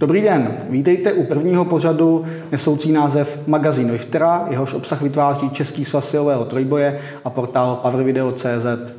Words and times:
Dobrý 0.00 0.20
den, 0.20 0.56
vítejte 0.70 1.12
u 1.12 1.24
prvního 1.24 1.64
pořadu 1.64 2.24
nesoucí 2.52 2.92
název 2.92 3.38
Magazín 3.46 3.90
Viftera, 3.90 4.46
jehož 4.50 4.74
obsah 4.74 5.02
vytváří 5.02 5.50
Český 5.50 5.84
svaz 5.84 6.08
silového 6.08 6.44
trojboje 6.44 7.00
a 7.24 7.30
portál 7.30 7.76
powervideo.cz. 7.76 8.92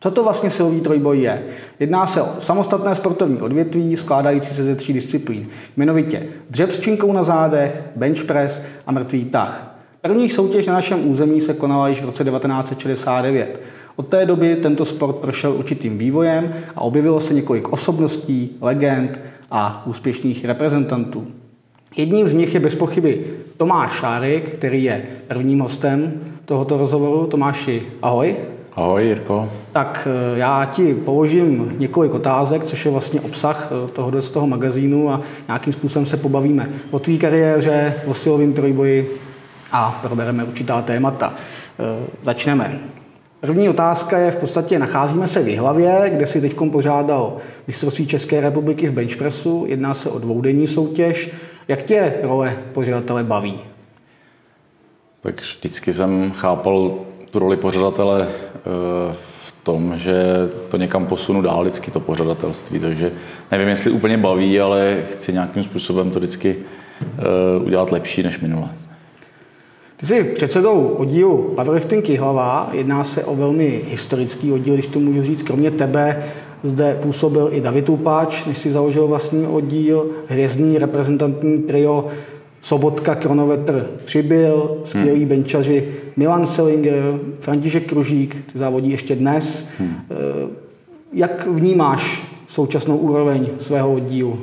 Co 0.00 0.10
to 0.10 0.24
vlastně 0.24 0.50
silový 0.50 0.80
trojboj 0.80 1.20
je? 1.20 1.42
Jedná 1.80 2.06
se 2.06 2.22
o 2.22 2.28
samostatné 2.40 2.94
sportovní 2.94 3.40
odvětví 3.40 3.96
skládající 3.96 4.54
se 4.54 4.64
ze 4.64 4.74
tří 4.74 4.92
disciplín, 4.92 5.48
jmenovitě 5.76 6.22
dřep 6.50 6.70
s 6.70 6.80
činkou 6.80 7.12
na 7.12 7.22
zádech, 7.22 7.82
bench 7.96 8.24
press 8.24 8.60
a 8.86 8.92
mrtvý 8.92 9.24
tah. 9.24 9.74
První 10.00 10.30
soutěž 10.30 10.66
na 10.66 10.72
našem 10.72 11.10
území 11.10 11.40
se 11.40 11.54
konala 11.54 11.88
již 11.88 12.02
v 12.02 12.06
roce 12.06 12.24
1969. 12.24 13.60
Od 13.96 14.08
té 14.08 14.26
doby 14.26 14.56
tento 14.56 14.84
sport 14.84 15.16
prošel 15.16 15.52
určitým 15.52 15.98
vývojem 15.98 16.54
a 16.76 16.80
objevilo 16.80 17.20
se 17.20 17.34
několik 17.34 17.72
osobností, 17.72 18.56
legend 18.60 19.20
a 19.50 19.82
úspěšných 19.86 20.44
reprezentantů. 20.44 21.26
Jedním 21.96 22.28
z 22.28 22.32
nich 22.32 22.54
je 22.54 22.60
bez 22.60 22.74
pochyby 22.74 23.24
Tomáš 23.56 23.92
Šárik, 23.92 24.50
který 24.50 24.84
je 24.84 25.02
prvním 25.28 25.60
hostem 25.60 26.12
tohoto 26.44 26.76
rozhovoru. 26.76 27.26
Tomáši, 27.26 27.82
ahoj. 28.02 28.36
Ahoj, 28.76 29.06
Jirko. 29.06 29.50
Tak 29.72 30.08
eh, 30.10 30.38
já 30.38 30.64
ti 30.64 30.94
položím 30.94 31.74
několik 31.78 32.14
otázek, 32.14 32.64
což 32.64 32.84
je 32.84 32.90
vlastně 32.90 33.20
obsah 33.20 33.72
eh, 33.72 33.90
tohoto 33.90 34.22
z 34.22 34.30
toho 34.30 34.46
magazínu 34.46 35.10
a 35.10 35.20
nějakým 35.48 35.72
způsobem 35.72 36.06
se 36.06 36.16
pobavíme 36.16 36.68
o 36.90 36.98
tvý 36.98 37.18
kariéře, 37.18 37.94
o 38.06 38.14
silovém 38.14 38.52
trojboji 38.52 39.10
a 39.72 40.00
probereme 40.02 40.44
určitá 40.44 40.82
témata. 40.82 41.34
Eh, 41.78 42.06
začneme. 42.22 42.97
První 43.40 43.68
otázka 43.68 44.18
je 44.18 44.30
v 44.30 44.36
podstatě, 44.36 44.78
nacházíme 44.78 45.26
se 45.26 45.42
v 45.42 45.48
Jihlavě, 45.48 46.10
kde 46.14 46.26
si 46.26 46.40
teď 46.40 46.56
požádal 46.72 47.36
mistrovství 47.66 48.06
České 48.06 48.40
republiky 48.40 48.86
v 48.86 48.92
benchpressu. 48.92 49.64
Jedná 49.68 49.94
se 49.94 50.10
o 50.10 50.18
dvoudenní 50.18 50.66
soutěž. 50.66 51.30
Jak 51.68 51.82
tě 51.82 52.14
role 52.22 52.56
pořadatele 52.72 53.24
baví? 53.24 53.60
Tak 55.20 55.40
vždycky 55.40 55.92
jsem 55.92 56.32
chápal 56.32 56.94
tu 57.30 57.38
roli 57.38 57.56
pořadatele 57.56 58.28
eh, 58.28 59.14
v 59.46 59.52
tom, 59.62 59.94
že 59.96 60.24
to 60.68 60.76
někam 60.76 61.06
posunu 61.06 61.42
dál, 61.42 61.62
vždycky 61.62 61.90
to 61.90 62.00
pořadatelství. 62.00 62.80
Takže 62.80 63.12
nevím, 63.50 63.68
jestli 63.68 63.90
úplně 63.90 64.18
baví, 64.18 64.60
ale 64.60 65.02
chci 65.12 65.32
nějakým 65.32 65.62
způsobem 65.62 66.10
to 66.10 66.18
vždycky 66.18 66.56
eh, 67.02 67.64
udělat 67.64 67.92
lepší 67.92 68.22
než 68.22 68.40
minule. 68.40 68.68
Ty 70.00 70.06
jsi 70.06 70.24
předsedou 70.24 70.86
oddílu 70.88 71.52
Powerlifting 71.56 72.08
Jihlava, 72.08 72.70
jedná 72.72 73.04
se 73.04 73.24
o 73.24 73.36
velmi 73.36 73.82
historický 73.88 74.52
oddíl, 74.52 74.74
když 74.74 74.86
to 74.86 75.00
můžu 75.00 75.22
říct, 75.22 75.42
kromě 75.42 75.70
tebe 75.70 76.24
zde 76.62 76.98
působil 77.02 77.48
i 77.52 77.60
David 77.60 77.88
Upáč, 77.88 78.44
než 78.44 78.58
si 78.58 78.72
založil 78.72 79.06
vlastní 79.06 79.46
oddíl, 79.46 80.10
hvězdný 80.26 80.78
reprezentantní 80.78 81.58
trio 81.58 82.08
Sobotka, 82.62 83.14
Kronovetr 83.14 83.86
přibyl, 84.04 84.80
skvělí 84.84 85.20
hmm. 85.20 85.28
benčaři 85.28 85.88
Milan 86.16 86.46
Selinger, 86.46 87.18
František 87.40 87.88
Kružík, 87.88 88.52
ty 88.52 88.58
závodí 88.58 88.90
ještě 88.90 89.14
dnes. 89.16 89.68
Hmm. 89.78 89.96
Eh, 90.10 90.14
jak 91.12 91.46
vnímáš 91.46 92.22
současnou 92.48 92.96
úroveň 92.96 93.48
svého 93.58 93.92
oddílu? 93.92 94.38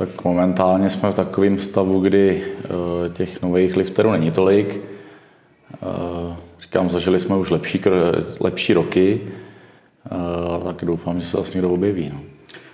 Tak 0.00 0.24
momentálně 0.24 0.90
jsme 0.90 1.12
v 1.12 1.14
takovém 1.14 1.60
stavu, 1.60 2.00
kdy 2.00 2.42
eh, 2.44 2.68
těch 3.10 3.42
nových 3.42 3.76
lifterů 3.76 4.12
není 4.12 4.30
tolik. 4.30 4.80
Eh, 5.74 6.36
říkám, 6.60 6.90
zažili 6.90 7.20
jsme 7.20 7.36
už 7.36 7.50
lepší, 7.50 7.80
lepší 8.40 8.72
roky, 8.72 9.20
eh, 10.06 10.64
tak 10.64 10.84
doufám, 10.84 11.20
že 11.20 11.26
se 11.26 11.36
vlastně 11.36 11.58
někdo 11.58 11.74
objeví. 11.74 12.10
No. 12.12 12.20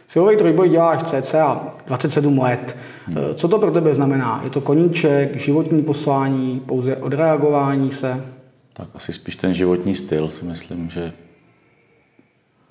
Silový 0.08 0.36
trojboj 0.36 0.68
děláš 0.68 1.02
cca 1.02 1.74
27 1.86 2.38
let. 2.38 2.76
Hmm. 3.06 3.16
Co 3.34 3.48
to 3.48 3.58
pro 3.58 3.70
tebe 3.70 3.94
znamená? 3.94 4.40
Je 4.44 4.50
to 4.50 4.60
koníček, 4.60 5.40
životní 5.40 5.82
poslání, 5.82 6.60
pouze 6.66 6.96
odreagování 6.96 7.92
se? 7.92 8.24
Tak 8.72 8.88
asi 8.94 9.12
spíš 9.12 9.36
ten 9.36 9.54
životní 9.54 9.94
styl 9.94 10.28
si 10.28 10.44
myslím, 10.44 10.90
že 10.90 11.12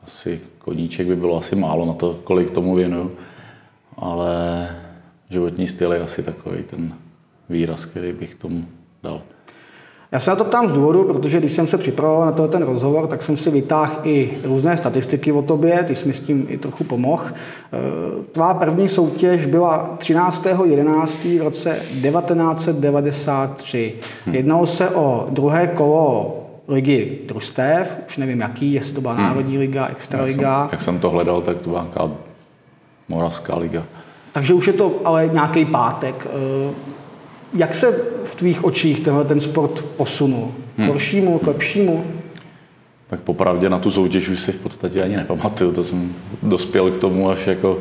asi 0.03 0.39
koníček 0.59 1.07
by 1.07 1.15
bylo 1.15 1.37
asi 1.37 1.55
málo 1.55 1.85
na 1.85 1.93
to, 1.93 2.19
kolik 2.23 2.49
tomu 2.49 2.75
věnuju 2.75 3.11
ale 3.97 4.69
životní 5.29 5.67
styl 5.67 5.93
je 5.93 6.01
asi 6.01 6.23
takový 6.23 6.63
ten 6.63 6.93
výraz, 7.49 7.85
který 7.85 8.13
bych 8.13 8.35
tomu 8.35 8.65
dal. 9.03 9.21
Já 10.11 10.19
se 10.19 10.29
na 10.29 10.35
to 10.35 10.43
ptám 10.43 10.69
z 10.69 10.73
důvodu, 10.73 11.03
protože 11.03 11.39
když 11.39 11.53
jsem 11.53 11.67
se 11.67 11.77
připravoval 11.77 12.25
na 12.25 12.31
to, 12.31 12.47
ten 12.47 12.63
rozhovor, 12.63 13.07
tak 13.07 13.23
jsem 13.23 13.37
si 13.37 13.51
vytáhl 13.51 13.99
i 14.03 14.37
různé 14.43 14.77
statistiky 14.77 15.31
o 15.31 15.41
tobě, 15.41 15.83
ty 15.83 15.95
jsi 15.95 16.07
mi 16.07 16.13
s 16.13 16.19
tím 16.19 16.45
i 16.49 16.57
trochu 16.57 16.83
pomohl. 16.83 17.23
Eh, 17.25 17.33
tvá 18.31 18.53
první 18.53 18.87
soutěž 18.87 19.45
byla 19.45 19.95
13.11. 19.99 21.39
v 21.39 21.43
roce 21.43 21.79
1993. 22.01 23.93
Hmm. 24.25 24.35
Jednalo 24.35 24.67
se 24.67 24.89
o 24.89 25.27
druhé 25.29 25.67
kolo 25.67 26.37
ligy 26.67 27.19
družstev, 27.27 27.99
už 28.07 28.17
nevím 28.17 28.41
jaký, 28.41 28.73
jestli 28.73 28.93
to 28.93 29.01
byla 29.01 29.13
hmm. 29.13 29.23
Národní 29.23 29.57
liga, 29.57 29.87
Extraliga. 29.87 30.59
Jak 30.61 30.69
jsem, 30.69 30.69
jak 30.71 30.81
jsem 30.81 30.99
to 30.99 31.09
hledal, 31.09 31.41
tak 31.41 31.61
to 31.61 31.69
byla 31.69 31.87
Moravská 33.09 33.57
liga. 33.57 33.83
Takže 34.31 34.53
už 34.53 34.67
je 34.67 34.73
to 34.73 35.01
ale 35.05 35.29
nějaký 35.33 35.65
pátek. 35.65 36.27
Eh, 36.29 36.73
jak 37.53 37.73
se 37.73 37.91
v 38.23 38.35
tvých 38.35 38.63
očích 38.63 38.99
tenhle 38.99 39.25
ten 39.25 39.41
sport 39.41 39.81
posunul? 39.81 40.51
Hmm. 40.77 40.87
K 40.87 40.91
horšímu, 40.91 41.39
k 41.39 41.47
lepšímu? 41.47 42.05
Tak 43.07 43.19
popravdě 43.19 43.69
na 43.69 43.79
tu 43.79 43.91
soutěž 43.91 44.29
už 44.29 44.39
si 44.39 44.51
v 44.51 44.59
podstatě 44.59 45.03
ani 45.03 45.15
nepamatuju. 45.15 45.71
To 45.71 45.83
jsem 45.83 46.13
dospěl 46.43 46.91
k 46.91 46.97
tomu 46.97 47.29
až 47.29 47.47
jako 47.47 47.77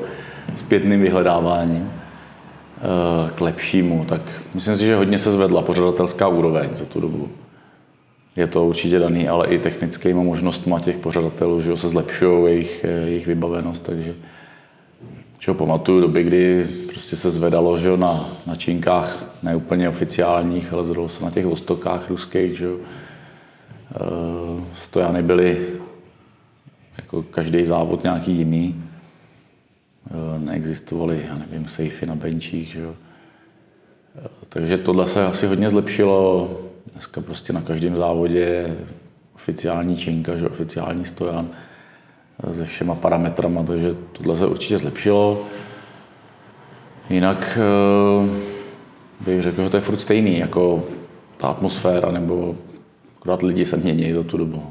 zpětným 0.56 1.00
vyhledáváním 1.00 1.92
eh, 1.92 3.30
k 3.34 3.40
lepšímu. 3.40 4.04
Tak 4.08 4.20
myslím 4.54 4.76
si, 4.76 4.86
že 4.86 4.96
hodně 4.96 5.18
se 5.18 5.32
zvedla 5.32 5.62
pořadatelská 5.62 6.28
úroveň 6.28 6.68
za 6.72 6.84
tu 6.84 7.00
dobu. 7.00 7.28
Je 8.36 8.46
to 8.46 8.66
určitě 8.66 8.98
daný, 8.98 9.28
ale 9.28 9.46
i 9.46 9.58
technickými 9.58 10.24
možnostmi 10.24 10.74
těch 10.80 10.96
pořadatelů, 10.96 11.62
že 11.62 11.76
se 11.76 11.88
zlepšují 11.88 12.52
jejich, 12.52 12.84
jejich 12.84 13.26
vybavenost, 13.26 13.82
takže 13.82 14.14
že 15.44 15.50
ho 15.50 15.54
pamatuju 15.54 16.00
doby, 16.00 16.22
kdy 16.22 16.68
prostě 16.88 17.16
se 17.16 17.30
zvedalo 17.30 17.78
že 17.78 17.96
na, 17.96 18.28
na 18.46 18.56
činkách 18.56 19.24
neúplně 19.42 19.88
oficiálních, 19.88 20.72
ale 20.72 20.84
zvedalo 20.84 21.08
se 21.08 21.24
na 21.24 21.30
těch 21.30 21.46
ostokách 21.46 22.10
ruských. 22.10 22.58
Že 22.58 22.68
uh, 22.68 22.80
stojany 24.74 25.22
byly 25.22 25.66
jako 26.98 27.22
každý 27.22 27.64
závod 27.64 28.02
nějaký 28.02 28.32
jiný. 28.32 28.84
Uh, 30.10 30.42
neexistovaly, 30.44 31.22
já 31.28 31.34
nevím, 31.34 31.68
sejfy 31.68 32.06
na 32.06 32.14
benčích. 32.14 32.68
Že? 32.68 32.86
Uh, 32.86 32.94
takže 34.48 34.78
tohle 34.78 35.06
se 35.06 35.26
asi 35.26 35.46
hodně 35.46 35.70
zlepšilo. 35.70 36.50
Dneska 36.92 37.20
prostě 37.20 37.52
na 37.52 37.60
každém 37.60 37.96
závodě 37.96 38.38
je 38.38 38.76
oficiální 39.34 39.96
činka, 39.96 40.36
že? 40.36 40.48
oficiální 40.48 41.04
stojan 41.04 41.50
se 42.52 42.64
všema 42.64 42.94
parametrama, 42.94 43.62
takže 43.62 43.96
tohle 44.12 44.36
se 44.36 44.46
určitě 44.46 44.78
zlepšilo. 44.78 45.42
Jinak 47.10 47.58
eh, 47.60 48.28
bych 49.20 49.42
řekl, 49.42 49.62
že 49.62 49.70
to 49.70 49.76
je 49.76 49.80
furt 49.80 49.98
stejný, 49.98 50.38
jako 50.38 50.82
ta 51.36 51.48
atmosféra, 51.48 52.10
nebo 52.10 52.54
akorát 53.16 53.42
lidi 53.42 53.66
se 53.66 53.76
mění 53.76 54.12
za 54.12 54.22
tu 54.22 54.38
dobu. 54.38 54.62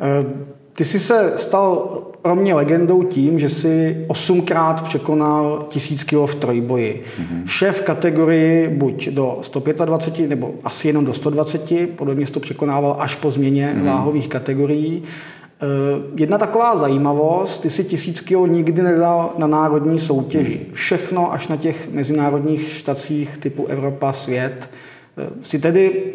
Eh, 0.00 0.26
ty 0.72 0.84
jsi 0.84 0.98
se 0.98 1.32
stal 1.36 2.02
pro 2.22 2.36
mě 2.36 2.54
legendou 2.54 3.02
tím, 3.02 3.38
že 3.38 3.48
jsi 3.48 4.04
osmkrát 4.08 4.84
překonal 4.84 5.66
tisíc 5.68 6.02
kilo 6.02 6.26
v 6.26 6.34
trojboji. 6.34 7.04
Mm-hmm. 7.18 7.44
Vše 7.44 7.72
v 7.72 7.82
kategorii 7.82 8.68
buď 8.68 9.08
do 9.08 9.38
125 9.42 10.28
nebo 10.28 10.54
asi 10.64 10.88
jenom 10.88 11.04
do 11.04 11.14
120, 11.14 11.90
podle 11.96 12.14
mě 12.14 12.26
jsi 12.26 12.32
to 12.32 12.40
překonával 12.40 12.96
až 12.98 13.14
po 13.14 13.30
změně 13.30 13.74
mm-hmm. 13.76 13.84
váhových 13.84 14.28
kategorií. 14.28 15.02
Eh, 15.60 15.66
jedna 16.16 16.38
taková 16.38 16.78
zajímavost, 16.78 17.58
ty 17.58 17.70
si 17.70 17.84
tisíc 17.84 18.20
kilo 18.20 18.46
nikdy 18.46 18.82
nedal 18.82 19.34
na 19.38 19.46
národní 19.46 19.98
soutěži. 19.98 20.66
Všechno 20.72 21.32
až 21.32 21.48
na 21.48 21.56
těch 21.56 21.92
mezinárodních 21.92 22.68
štacích 22.68 23.38
typu 23.38 23.66
Evropa, 23.66 24.12
svět. 24.12 24.70
Eh, 25.18 25.30
jsi 25.42 25.58
tedy 25.58 26.12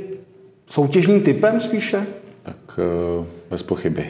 soutěžním 0.67 1.21
typem 1.21 1.59
spíše? 1.59 2.07
Tak 2.43 2.79
eh, 2.79 3.25
bez 3.49 3.63
pochyby. 3.63 4.09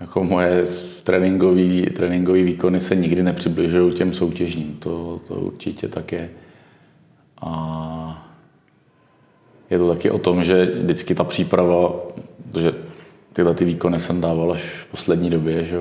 Jako 0.00 0.24
moje 0.24 0.64
tréninkové 1.04 1.82
tréninkový 1.96 2.42
výkony 2.42 2.80
se 2.80 2.96
nikdy 2.96 3.22
nepřibližují 3.22 3.94
těm 3.94 4.12
soutěžním. 4.12 4.76
To, 4.78 5.20
to 5.28 5.34
určitě 5.34 5.88
tak 5.88 6.12
je. 6.12 6.30
A 7.40 8.28
je 9.70 9.78
to 9.78 9.88
taky 9.88 10.10
o 10.10 10.18
tom, 10.18 10.44
že 10.44 10.72
vždycky 10.82 11.14
ta 11.14 11.24
příprava, 11.24 11.92
že 12.60 12.72
tyhle 13.38 13.54
ty 13.54 13.64
výkony 13.64 14.00
jsem 14.00 14.20
dával 14.20 14.52
až 14.52 14.62
v 14.62 14.86
poslední 14.90 15.30
době, 15.30 15.64
že 15.64 15.80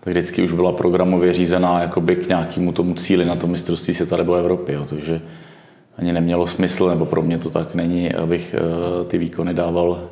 tak 0.00 0.10
vždycky 0.10 0.42
už 0.42 0.52
byla 0.52 0.72
programově 0.72 1.32
řízená 1.32 1.82
jakoby 1.82 2.16
k 2.16 2.28
nějakému 2.28 2.72
tomu 2.72 2.94
cíli 2.94 3.24
na 3.24 3.36
to 3.36 3.46
mistrovství 3.46 3.94
světa 3.94 4.16
nebo 4.16 4.34
Evropy, 4.34 4.72
jo. 4.72 4.84
takže 4.84 5.20
ani 5.98 6.12
nemělo 6.12 6.46
smysl, 6.46 6.88
nebo 6.88 7.06
pro 7.06 7.22
mě 7.22 7.38
to 7.38 7.50
tak 7.50 7.74
není, 7.74 8.14
abych 8.14 8.54
uh, 8.54 9.06
ty 9.06 9.18
výkony 9.18 9.54
dával 9.54 10.10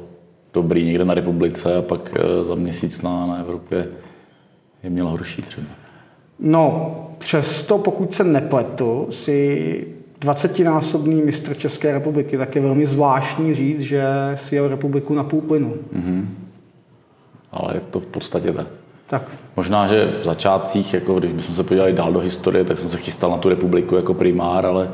dobrý 0.54 0.84
někde 0.84 1.04
na 1.04 1.14
republice 1.14 1.76
a 1.76 1.82
pak 1.82 2.14
uh, 2.14 2.44
za 2.44 2.54
měsíc 2.54 3.02
na, 3.02 3.26
na 3.26 3.38
Evropě 3.38 3.88
je 4.82 4.90
měl 4.90 5.08
horší 5.08 5.42
třeba. 5.42 5.66
No, 6.38 6.96
přesto, 7.18 7.78
pokud 7.78 8.14
se 8.14 8.24
nepletu, 8.24 9.06
si 9.10 9.86
20-násobný 10.20 11.24
mistr 11.24 11.54
České 11.54 11.92
republiky, 11.92 12.38
tak 12.38 12.56
je 12.56 12.62
velmi 12.62 12.86
zvláštní 12.86 13.54
říct, 13.54 13.80
že 13.80 14.04
si 14.34 14.54
jel 14.54 14.68
republiku 14.68 15.14
na 15.14 15.24
půl 15.24 15.40
plynu. 15.40 15.74
Mm-hmm. 15.94 16.26
Ale 17.52 17.74
je 17.74 17.80
to 17.80 18.00
v 18.00 18.06
podstatě 18.06 18.52
tak. 18.52 18.66
Tak. 19.06 19.22
Možná, 19.56 19.86
že 19.86 20.06
v 20.06 20.24
začátcích, 20.24 20.94
jako 20.94 21.18
když 21.18 21.32
bychom 21.32 21.54
se 21.54 21.62
podívali 21.62 21.92
dál 21.92 22.12
do 22.12 22.20
historie, 22.20 22.64
tak 22.64 22.78
jsem 22.78 22.88
se 22.88 22.98
chystal 22.98 23.30
na 23.30 23.38
tu 23.38 23.48
republiku 23.48 23.96
jako 23.96 24.14
primár, 24.14 24.66
ale, 24.66 24.90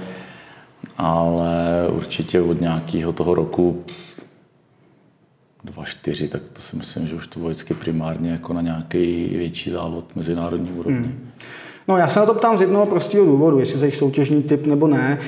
ale 0.98 1.54
určitě 1.88 2.40
od 2.40 2.60
nějakého 2.60 3.12
toho 3.12 3.34
roku 3.34 3.84
2-4, 5.66 6.28
tak 6.28 6.42
to 6.52 6.62
si 6.62 6.76
myslím, 6.76 7.06
že 7.06 7.14
už 7.14 7.26
to 7.26 7.38
bylo 7.38 7.50
vždycky 7.50 7.74
primárně 7.74 8.30
jako 8.30 8.52
na 8.52 8.60
nějaký 8.60 9.26
větší 9.36 9.70
závod 9.70 10.16
mezinárodní 10.16 10.70
úrovni. 10.70 10.98
Hmm. 10.98 11.30
No 11.88 11.96
já 11.96 12.08
se 12.08 12.20
na 12.20 12.26
to 12.26 12.34
ptám 12.34 12.58
z 12.58 12.60
jednoho 12.60 12.86
prostého 12.86 13.26
důvodu, 13.26 13.58
jestli 13.58 13.80
jsi 13.80 13.90
soutěžní 13.90 14.42
typ 14.42 14.66
nebo 14.66 14.86
ne. 14.86 15.18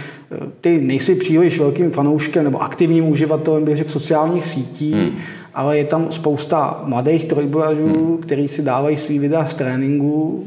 Ty 0.60 0.80
nejsi 0.80 1.14
příliš 1.14 1.58
velkým 1.58 1.90
fanouškem 1.90 2.44
nebo 2.44 2.62
aktivním 2.62 3.08
uživatelem, 3.08 3.64
bych 3.64 3.76
řekl, 3.76 3.90
sociálních 3.90 4.46
sítí, 4.46 4.92
hmm. 4.92 5.18
Ale 5.58 5.78
je 5.78 5.84
tam 5.84 6.12
spousta 6.12 6.80
mladých 6.84 7.24
trojbojařů, 7.24 7.86
hmm. 7.86 8.18
kteří 8.18 8.48
si 8.48 8.62
dávají 8.62 8.96
svý 8.96 9.18
videa 9.18 9.46
z 9.46 9.54
tréninku, 9.54 10.46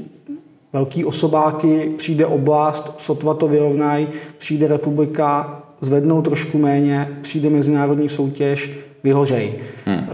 velký 0.73 1.05
osobáky, 1.05 1.91
přijde 1.97 2.25
oblast, 2.25 2.93
sotva 2.97 3.33
to 3.33 3.47
vyrovnají, 3.47 4.07
přijde 4.37 4.67
republika, 4.67 5.61
zvednou 5.81 6.21
trošku 6.21 6.57
méně, 6.57 7.17
přijde 7.21 7.49
mezinárodní 7.49 8.09
soutěž, 8.09 8.71
vyhořej. 9.03 9.59
Hmm. 9.85 9.97
E, 9.97 10.07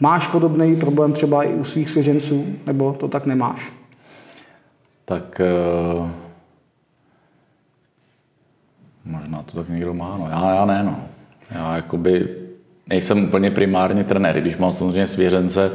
máš 0.00 0.28
podobný 0.28 0.76
problém 0.76 1.12
třeba 1.12 1.42
i 1.42 1.54
u 1.54 1.64
svých 1.64 1.90
svěřenců, 1.90 2.44
nebo 2.66 2.92
to 2.92 3.08
tak 3.08 3.26
nemáš? 3.26 3.72
Tak 5.04 5.40
e, 5.40 5.50
možná 9.04 9.42
to 9.42 9.56
tak 9.56 9.68
někdo 9.68 9.94
má, 9.94 10.16
no 10.18 10.28
já, 10.30 10.54
já 10.54 10.64
ne, 10.64 10.82
no. 10.84 10.96
Já 11.50 11.76
jakoby 11.76 12.39
nejsem 12.90 13.24
úplně 13.24 13.50
primárně 13.50 14.04
trenér, 14.04 14.40
když 14.40 14.56
mám 14.56 14.72
samozřejmě 14.72 15.06
svěřence, 15.06 15.72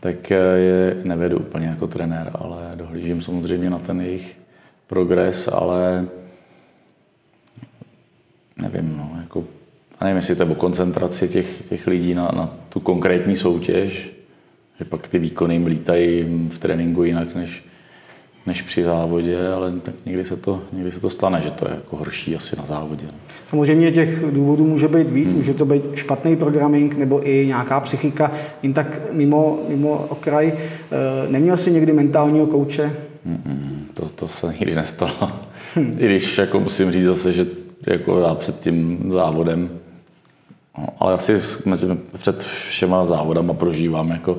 tak 0.00 0.32
eh, 0.32 0.36
je 0.56 0.96
nevedu 1.04 1.38
úplně 1.38 1.66
jako 1.66 1.86
trenér, 1.86 2.30
ale 2.34 2.72
dohlížím 2.74 3.22
samozřejmě 3.22 3.70
na 3.70 3.78
ten 3.78 4.00
jejich 4.00 4.38
progres, 4.86 5.48
ale 5.48 6.06
nevím, 8.56 8.96
no, 8.96 9.20
jako 9.20 9.44
a 9.98 10.04
nevím, 10.04 10.16
jestli 10.16 10.36
to 10.36 10.42
je 10.42 10.50
o 10.50 10.54
koncentraci 10.54 11.28
těch, 11.28 11.68
těch 11.68 11.86
lidí 11.86 12.14
na, 12.14 12.30
na 12.36 12.56
tu 12.68 12.80
konkrétní 12.80 13.36
soutěž, 13.36 14.12
že 14.78 14.84
pak 14.84 15.08
ty 15.08 15.18
výkony 15.18 15.54
jim 15.54 15.66
lítají 15.66 16.24
v 16.48 16.58
tréninku 16.58 17.04
jinak 17.04 17.34
než, 17.34 17.64
než 18.46 18.62
při 18.62 18.82
závodě, 18.82 19.48
ale 19.48 19.72
tak 19.72 19.94
někdy 20.06 20.24
se, 20.24 20.36
to, 20.36 20.60
někdy 20.72 20.92
se 20.92 21.00
to 21.00 21.10
stane, 21.10 21.40
že 21.40 21.50
to 21.50 21.68
je 21.68 21.74
jako 21.74 21.96
horší 21.96 22.36
asi 22.36 22.56
na 22.56 22.66
závodě. 22.66 23.06
Samozřejmě 23.46 23.92
těch 23.92 24.24
důvodů 24.30 24.66
může 24.66 24.88
být 24.88 25.10
víc, 25.10 25.28
hmm. 25.28 25.38
může 25.38 25.54
to 25.54 25.64
být 25.64 25.82
špatný 25.94 26.36
programming 26.36 26.96
nebo 26.96 27.28
i 27.28 27.46
nějaká 27.46 27.80
psychika, 27.80 28.32
jen 28.62 28.72
tak 28.72 29.12
mimo, 29.12 29.58
mimo 29.68 30.06
okraj. 30.08 30.48
E, 30.48 30.56
neměl 31.28 31.56
jsi 31.56 31.70
někdy 31.70 31.92
mentálního 31.92 32.46
kouče? 32.46 32.92
Hmm, 33.26 33.86
to, 33.94 34.08
to 34.08 34.28
se 34.28 34.46
nikdy 34.46 34.74
nestalo. 34.74 35.12
Hmm. 35.74 35.96
I 35.98 36.06
když 36.06 36.38
jako 36.38 36.60
musím 36.60 36.92
říct 36.92 37.04
zase, 37.04 37.32
že 37.32 37.46
jako 37.86 38.20
já 38.20 38.34
před 38.34 38.60
tím 38.60 39.04
závodem 39.08 39.70
No, 40.78 40.86
ale 40.98 41.14
asi 41.14 41.40
mezi, 41.64 41.86
před 42.18 42.42
všema 42.42 43.04
závodama 43.04 43.54
prožívám 43.54 44.10
jako 44.10 44.38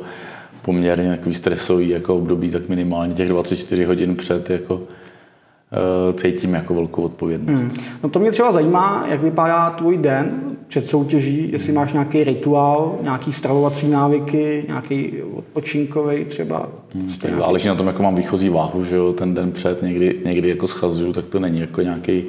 poměrně 0.66 1.10
takový 1.10 1.36
stresový 1.36 1.90
jako 1.90 2.16
období, 2.16 2.52
tak 2.52 2.70
minimálně 2.70 3.14
těch 3.14 3.30
24 3.30 3.86
hodin 3.86 4.16
před 4.16 4.50
jako 4.50 4.76
uh, 4.76 6.16
cítím 6.16 6.54
jako 6.54 6.74
velkou 6.74 7.02
odpovědnost. 7.02 7.62
Hmm. 7.62 7.72
No 8.04 8.10
to 8.10 8.20
mě 8.20 8.32
třeba 8.32 8.52
zajímá, 8.52 9.06
jak 9.10 9.22
vypadá 9.22 9.70
tvůj 9.70 9.98
den 9.98 10.42
před 10.68 10.88
soutěží, 10.88 11.50
jestli 11.52 11.74
máš 11.74 11.94
nějaký 11.94 12.24
rituál, 12.24 12.96
nějaký 13.02 13.34
stravovací 13.34 13.90
návyky, 13.90 14.66
nějaký 14.68 15.14
odpočinkový 15.36 16.26
třeba. 16.26 16.70
Hmm, 16.94 17.08
tak 17.08 17.24
nějaký... 17.24 17.40
záleží 17.40 17.68
na 17.68 17.76
tom, 17.76 17.88
jako 17.88 18.04
mám 18.04 18.16
výchozí 18.16 18.50
váhu, 18.50 18.84
že 18.84 18.96
jo, 18.96 19.14
ten 19.14 19.34
den 19.34 19.52
před, 19.52 19.82
někdy, 19.82 20.20
někdy 20.26 20.50
jako 20.50 20.68
schazuju, 20.68 21.14
tak 21.14 21.26
to 21.26 21.40
není 21.40 21.60
jako 21.60 21.82
nějaký 21.82 22.24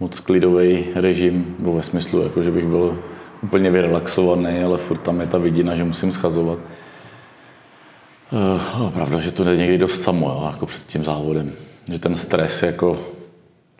moc 0.00 0.20
klidový 0.20 0.84
režim, 0.94 1.54
nebo 1.58 1.72
ve 1.72 1.82
smyslu, 1.82 2.22
jako 2.22 2.42
že 2.42 2.50
bych 2.50 2.66
byl 2.66 2.98
úplně 3.42 3.70
vyrelaxovaný, 3.70 4.62
ale 4.64 4.78
furt 4.78 4.98
tam 4.98 5.20
je 5.20 5.26
ta 5.26 5.38
vidina, 5.38 5.74
že 5.74 5.84
musím 5.84 6.12
schazovat. 6.12 6.58
Uh, 8.34 8.90
pravda, 8.90 9.20
že 9.20 9.30
to 9.30 9.44
jde 9.44 9.56
někdy 9.56 9.78
dost 9.78 10.02
samo, 10.02 10.28
jo, 10.28 10.48
jako 10.52 10.66
před 10.66 10.86
tím 10.86 11.04
závodem. 11.04 11.52
Že 11.88 11.98
ten 11.98 12.16
stres 12.16 12.62
jako 12.62 13.00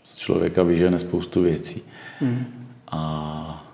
z 0.05 0.17
člověka 0.17 0.63
vyžene 0.63 0.99
spoustu 0.99 1.43
věcí. 1.43 1.83
Mm. 2.21 2.45
A 2.91 3.65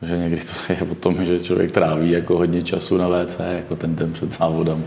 takže 0.00 0.18
někdy 0.18 0.36
to 0.40 0.72
je 0.72 0.90
o 0.90 0.94
tom, 0.94 1.24
že 1.24 1.40
člověk 1.40 1.70
tráví 1.70 2.10
jako 2.10 2.36
hodně 2.36 2.62
času 2.62 2.96
na 2.96 3.08
WC, 3.08 3.40
jako 3.52 3.76
ten 3.76 3.96
den 3.96 4.12
před 4.12 4.32
závodem. 4.32 4.84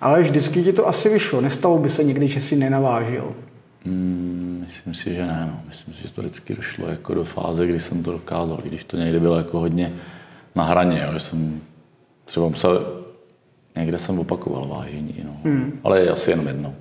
Ale 0.00 0.22
vždycky 0.22 0.62
ti 0.62 0.72
to 0.72 0.88
asi 0.88 1.08
vyšlo. 1.08 1.40
Nestalo 1.40 1.78
by 1.78 1.88
se 1.88 2.04
někdy, 2.04 2.28
že 2.28 2.40
si 2.40 2.56
nenavážil? 2.56 3.34
Mm, 3.84 4.62
myslím 4.66 4.94
si, 4.94 5.14
že 5.14 5.26
ne. 5.26 5.48
No. 5.52 5.60
Myslím 5.68 5.94
si, 5.94 6.02
že 6.02 6.12
to 6.12 6.20
vždycky 6.20 6.54
došlo 6.54 6.88
jako 6.88 7.14
do 7.14 7.24
fáze, 7.24 7.66
kdy 7.66 7.80
jsem 7.80 8.02
to 8.02 8.12
dokázal, 8.12 8.60
i 8.64 8.68
když 8.68 8.84
to 8.84 8.96
někdy 8.96 9.20
bylo 9.20 9.36
jako 9.36 9.58
hodně 9.58 9.92
na 10.54 10.64
hraně, 10.64 11.02
jo, 11.06 11.12
že 11.12 11.20
jsem 11.20 11.60
třeba 12.24 12.48
musel, 12.48 13.01
někde 13.76 13.98
jsem 13.98 14.18
opakoval 14.18 14.68
vážení, 14.68 15.14
no. 15.24 15.36
Hmm. 15.44 15.80
ale 15.84 16.08
asi 16.08 16.30
jenom 16.30 16.46
jednou. 16.46 16.74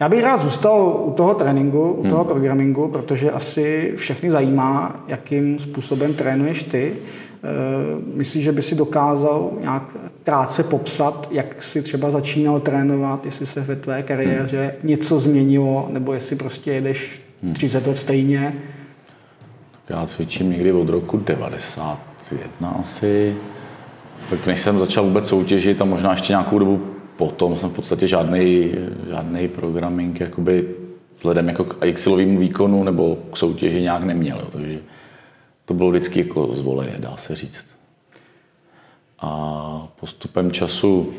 Já 0.00 0.08
bych 0.08 0.24
rád 0.24 0.40
zůstal 0.40 1.02
u 1.04 1.10
toho 1.10 1.34
tréninku, 1.34 1.92
u 1.92 2.00
hmm. 2.00 2.10
toho 2.10 2.24
programingu, 2.24 2.88
protože 2.88 3.30
asi 3.30 3.92
všechny 3.96 4.30
zajímá, 4.30 5.04
jakým 5.08 5.58
způsobem 5.58 6.14
trénuješ 6.14 6.62
ty. 6.62 6.92
Eh, 6.96 8.16
myslíš, 8.16 8.44
že 8.44 8.52
by 8.52 8.62
si 8.62 8.74
dokázal 8.74 9.50
nějak 9.60 9.82
krátce 10.24 10.62
popsat, 10.62 11.28
jak 11.30 11.62
si 11.62 11.82
třeba 11.82 12.10
začínal 12.10 12.60
trénovat, 12.60 13.24
jestli 13.24 13.46
se 13.46 13.60
ve 13.60 13.76
tvé 13.76 14.02
kariéře 14.02 14.62
hmm. 14.62 14.90
něco 14.90 15.18
změnilo, 15.18 15.88
nebo 15.90 16.12
jestli 16.12 16.36
prostě 16.36 16.72
jedeš 16.72 17.22
30 17.52 17.78
hmm. 17.78 17.88
let 17.88 17.98
stejně? 17.98 18.54
Tak 19.70 19.96
já 19.96 20.06
cvičím 20.06 20.50
někdy 20.50 20.72
od 20.72 20.88
roku 20.88 21.16
91 21.16 22.70
asi. 22.70 23.36
Tak 24.30 24.46
než 24.46 24.60
jsem 24.60 24.78
začal 24.78 25.04
vůbec 25.04 25.28
soutěžit 25.28 25.82
a 25.82 25.84
možná 25.84 26.10
ještě 26.10 26.32
nějakou 26.32 26.58
dobu 26.58 26.86
potom 27.16 27.56
jsem 27.56 27.70
v 27.70 27.72
podstatě 27.72 28.08
žádný, 28.08 28.72
žádný 29.08 29.48
programming 29.48 30.20
jakoby 30.20 30.74
vzhledem 31.18 31.48
jako 31.48 31.64
k 31.64 31.98
silovému 31.98 32.38
výkonu 32.38 32.84
nebo 32.84 33.16
k 33.32 33.36
soutěži 33.36 33.80
nějak 33.82 34.02
neměl. 34.02 34.38
Jo. 34.38 34.46
Takže 34.52 34.78
to 35.64 35.74
bylo 35.74 35.90
vždycky 35.90 36.18
jako 36.20 36.52
zvoleje, 36.52 36.96
dá 36.98 37.16
se 37.16 37.36
říct. 37.36 37.66
A 39.18 39.88
postupem 40.00 40.52
času, 40.52 41.12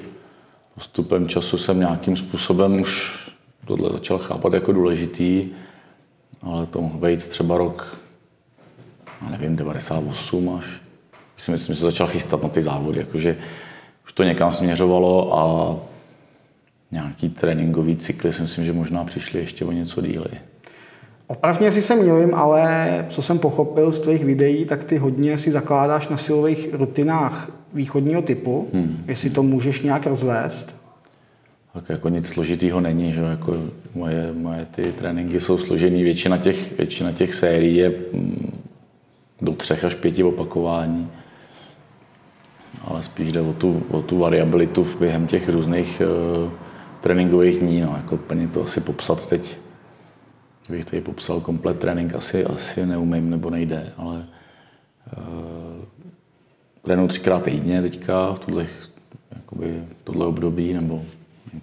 postupem 0.75 1.27
času 1.27 1.57
jsem 1.57 1.79
nějakým 1.79 2.17
způsobem 2.17 2.81
už 2.81 3.21
tohle 3.65 3.89
začal 3.89 4.17
chápat 4.17 4.53
jako 4.53 4.71
důležitý, 4.71 5.49
ale 6.41 6.65
to 6.65 6.81
mohl 6.81 6.97
být 6.97 7.27
třeba 7.27 7.57
rok, 7.57 7.97
nevím, 9.29 9.55
98 9.55 10.49
až. 10.49 10.81
Myslím, 11.49 11.75
že 11.75 11.79
se 11.79 11.85
začal 11.85 12.07
chystat 12.07 12.43
na 12.43 12.49
ty 12.49 12.61
závody, 12.61 12.99
jakože 12.99 13.37
už 14.05 14.13
to 14.13 14.23
někam 14.23 14.51
směřovalo 14.51 15.39
a 15.39 15.75
nějaký 16.91 17.29
tréninkový 17.29 17.95
cykly 17.95 18.33
si 18.33 18.41
myslím, 18.41 18.65
že 18.65 18.73
možná 18.73 19.03
přišli 19.03 19.39
ještě 19.39 19.65
o 19.65 19.71
něco 19.71 20.01
díly. 20.01 20.31
Opravně 21.27 21.71
si 21.71 21.81
se 21.81 21.95
mýlím, 21.95 22.35
ale 22.35 23.05
co 23.09 23.21
jsem 23.21 23.39
pochopil 23.39 23.91
z 23.91 23.99
tvých 23.99 24.25
videí, 24.25 24.65
tak 24.65 24.83
ty 24.83 24.97
hodně 24.97 25.37
si 25.37 25.51
zakládáš 25.51 26.07
na 26.07 26.17
silových 26.17 26.73
rutinách 26.73 27.51
východního 27.73 28.21
typu. 28.21 28.67
Hmm. 28.73 29.03
Jestli 29.07 29.29
to 29.29 29.43
můžeš 29.43 29.81
nějak 29.81 30.05
rozvést? 30.05 30.75
Tak 31.73 31.89
jako 31.89 32.09
nic 32.09 32.27
složitýho 32.27 32.81
není, 32.81 33.13
že 33.13 33.21
jako 33.21 33.57
moje, 33.95 34.33
moje 34.33 34.67
ty 34.71 34.91
tréninky 34.91 35.39
jsou 35.39 35.57
složený, 35.57 36.03
většina 36.03 36.37
těch, 36.37 36.77
většina 36.77 37.11
těch 37.11 37.35
sérií 37.35 37.77
je 37.77 37.89
mm, 37.89 38.61
do 39.41 39.51
třech 39.51 39.85
až 39.85 39.95
pěti 39.95 40.23
opakování. 40.23 41.09
Ale 42.83 43.03
spíš 43.03 43.31
jde 43.31 43.41
o 43.41 43.53
tu, 43.53 43.83
o 43.89 44.01
tu 44.01 44.17
variabilitu 44.17 44.87
během 44.99 45.27
těch 45.27 45.49
různých 45.49 46.01
uh, 46.45 46.51
tréninkových 47.01 47.59
dní. 47.59 47.81
No, 47.81 47.93
jako 47.97 48.17
plně 48.17 48.47
to 48.47 48.63
asi 48.63 48.81
popsat 48.81 49.29
teď 49.29 49.57
bych 50.69 50.85
tady 50.85 51.01
popsal 51.01 51.41
komplet 51.41 51.79
trénink, 51.79 52.15
asi, 52.15 52.45
asi 52.45 52.85
neumím 52.85 53.29
nebo 53.29 53.49
nejde, 53.49 53.93
ale 53.97 54.27
uh, 55.17 55.85
trénuji 56.81 57.07
třikrát 57.07 57.43
týdně 57.43 57.81
teďka 57.81 58.33
v 58.33 58.39
tuhle, 58.39 58.67
jakoby, 59.35 59.83
tohle 60.03 60.25
období 60.25 60.73
nebo 60.73 61.05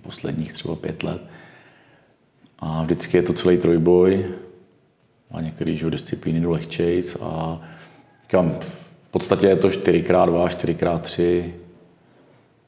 posledních 0.03 0.53
třeba 0.53 0.77
pět 0.77 1.03
let. 1.03 1.23
A 2.59 2.83
vždycky 2.83 3.17
je 3.17 3.23
to 3.23 3.33
celý 3.33 3.59
trojboj 3.59 4.25
a 5.31 5.41
některý 5.41 5.81
disciplíny 5.91 6.41
jdu 6.41 6.51
lehčejc 6.51 7.17
a 7.21 7.61
říkám, 8.23 8.59
v 9.09 9.11
podstatě 9.11 9.47
je 9.47 9.57
to 9.57 9.69
4x2, 9.69 10.47
4x3, 10.47 11.45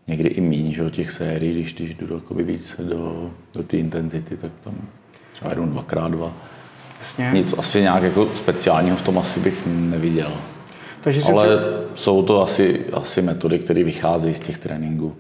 někdy 0.09 0.29
i 0.29 0.41
míň, 0.41 0.73
že, 0.73 0.91
těch 0.91 1.11
sérií, 1.11 1.53
když, 1.53 1.75
když 1.75 1.95
jdu 1.95 2.15
jakoby 2.15 2.43
víc 2.43 2.81
do, 2.85 3.31
do 3.55 3.63
té 3.63 3.77
intenzity, 3.77 4.37
tak 4.37 4.53
tam 4.61 4.75
třeba 5.33 5.51
jenom 5.51 5.71
dvakrát 5.71 6.09
dva. 6.09 6.33
Jasně. 6.99 7.31
Nic 7.33 7.55
asi 7.59 7.81
nějak 7.81 8.03
jako 8.03 8.29
speciálního 8.35 8.97
v 8.97 9.03
tom 9.03 9.19
asi 9.19 9.41
bych 9.41 9.63
neviděl. 9.67 10.33
Takže 11.01 11.23
Ale 11.23 11.47
tře... 11.47 11.65
jsou 11.95 12.23
to 12.23 12.43
asi, 12.43 12.87
asi 12.93 13.23
metody, 13.23 13.59
které 13.59 13.85
vycházejí 13.85 14.35
z 14.35 14.41
těch 14.41 14.59
tréninků. 14.59 15.17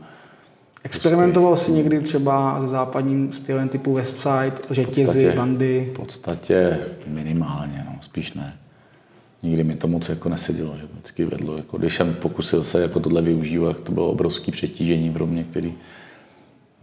Experimentoval 0.84 1.56
jsi 1.56 1.72
někdy 1.72 2.00
třeba 2.00 2.60
se 2.60 2.68
západním 2.68 3.32
stylem 3.32 3.68
typu 3.68 3.94
Westside, 3.94 4.52
řetězy, 4.70 5.06
podstatě, 5.06 5.32
bandy? 5.36 5.90
V 5.92 5.96
podstatě 5.96 6.78
minimálně, 7.06 7.86
no, 7.88 7.96
spíš 8.00 8.32
ne. 8.32 8.59
Nikdy 9.42 9.64
mi 9.64 9.76
to 9.76 9.88
moc 9.88 10.08
jako 10.08 10.28
nesedělo, 10.28 10.76
že 10.76 10.86
vždycky 10.92 11.24
vedlo. 11.24 11.56
Jako, 11.56 11.78
když 11.78 11.94
jsem 11.94 12.14
pokusil 12.14 12.64
se 12.64 12.82
jako 12.82 13.00
tohle 13.00 13.22
využívat, 13.22 13.80
to 13.80 13.92
bylo 13.92 14.10
obrovské 14.10 14.52
přetížení 14.52 15.12
pro 15.12 15.26
mě, 15.26 15.44
který 15.44 15.74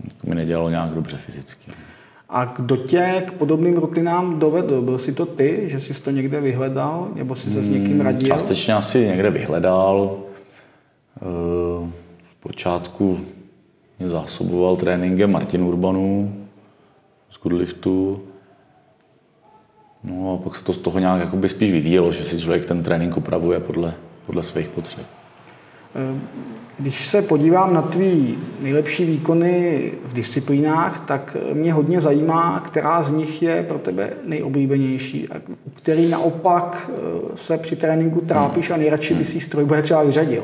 jako 0.03 0.27
mi 0.27 0.35
nedělalo 0.35 0.69
nějak 0.69 0.89
dobře 0.89 1.17
fyzicky. 1.17 1.71
A 2.29 2.45
kdo 2.45 2.77
tě 2.77 3.23
k 3.27 3.31
podobným 3.31 3.77
rutinám 3.77 4.39
dovedl? 4.39 4.81
Byl 4.81 4.99
jsi 4.99 5.13
to 5.13 5.25
ty, 5.25 5.63
že 5.65 5.79
jsi 5.79 6.01
to 6.01 6.11
někde 6.11 6.41
vyhledal, 6.41 7.07
nebo 7.15 7.35
jsi 7.35 7.51
se 7.51 7.63
s 7.63 7.69
někým 7.69 7.91
hmm, 7.91 8.01
radil? 8.01 8.27
Částečně 8.27 8.73
asi 8.73 9.07
někde 9.07 9.29
vyhledal. 9.29 10.17
Eh, 11.21 11.89
v 12.31 12.35
počátku 12.39 13.19
mě 13.99 14.09
zásoboval 14.09 14.75
tréninkem 14.75 15.31
Martin 15.31 15.63
Urbanů 15.63 16.35
z 17.29 17.41
Goodliftu. 17.43 18.23
No 20.03 20.33
a 20.33 20.43
pak 20.43 20.55
se 20.55 20.63
to 20.63 20.73
z 20.73 20.77
toho 20.77 20.99
nějak 20.99 21.19
jakoby 21.19 21.49
spíš 21.49 21.71
vyvíjelo, 21.71 22.11
že 22.11 22.25
si 22.25 22.41
člověk 22.41 22.65
ten 22.65 22.83
trénink 22.83 23.17
upravuje 23.17 23.59
podle, 23.59 23.93
podle 24.25 24.43
svých 24.43 24.67
potřeb. 24.67 25.05
Eh, 25.95 26.19
když 26.79 27.07
se 27.07 27.21
podívám 27.21 27.73
na 27.73 27.81
tvý 27.81 28.37
nejlepší 28.61 29.05
výkony 29.05 29.91
v 30.05 30.13
disciplínách, 30.13 30.99
tak 30.99 31.37
mě 31.53 31.73
hodně 31.73 32.01
zajímá, 32.01 32.59
která 32.59 33.03
z 33.03 33.11
nich 33.11 33.41
je 33.41 33.63
pro 33.63 33.79
tebe 33.79 34.09
nejoblíbenější 34.25 35.29
a 35.29 35.35
který 35.73 36.09
naopak 36.09 36.89
eh, 36.89 37.37
se 37.37 37.57
při 37.57 37.75
tréninku 37.75 38.21
trápíš 38.21 38.69
a 38.69 38.77
nejradši 38.77 39.13
by 39.13 39.23
si 39.23 39.41
strojboje 39.41 39.81
třeba 39.81 40.03
vyřadil. 40.03 40.43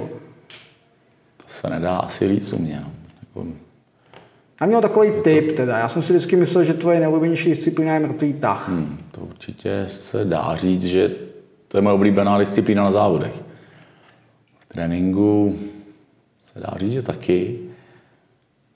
To 1.38 1.44
se 1.48 1.70
nedá 1.70 1.98
asi 1.98 2.28
říct 2.28 2.54
u 2.54 2.60
mě. 2.62 2.84
No. 2.86 2.92
Jako... 3.22 3.48
Já 4.62 4.68
měl 4.68 4.82
takový 4.82 5.12
tip 5.24 5.48
to... 5.48 5.56
teda. 5.56 5.78
Já 5.78 5.88
jsem 5.88 6.02
si 6.02 6.14
vždycky 6.14 6.36
myslel, 6.36 6.64
že 6.64 6.74
tvoje 6.74 7.00
nejoblíbenější 7.00 7.50
disciplína 7.50 7.94
je 7.94 8.00
mrtvý 8.00 8.34
tah. 8.34 8.70
Hmm, 8.70 8.98
to 9.16 9.22
určitě 9.22 9.86
se 9.88 10.26
dá 10.26 10.56
říct, 10.56 10.86
že 10.86 11.12
to 11.68 11.78
je 11.78 11.82
moje 11.82 11.94
oblíbená 11.94 12.40
disciplína 12.40 12.84
na 12.84 12.92
závodech. 12.92 13.44
V 14.60 14.66
tréninku 14.66 15.60
se 16.44 16.60
dá 16.60 16.74
říct, 16.78 16.92
že 16.92 17.02
taky. 17.02 17.60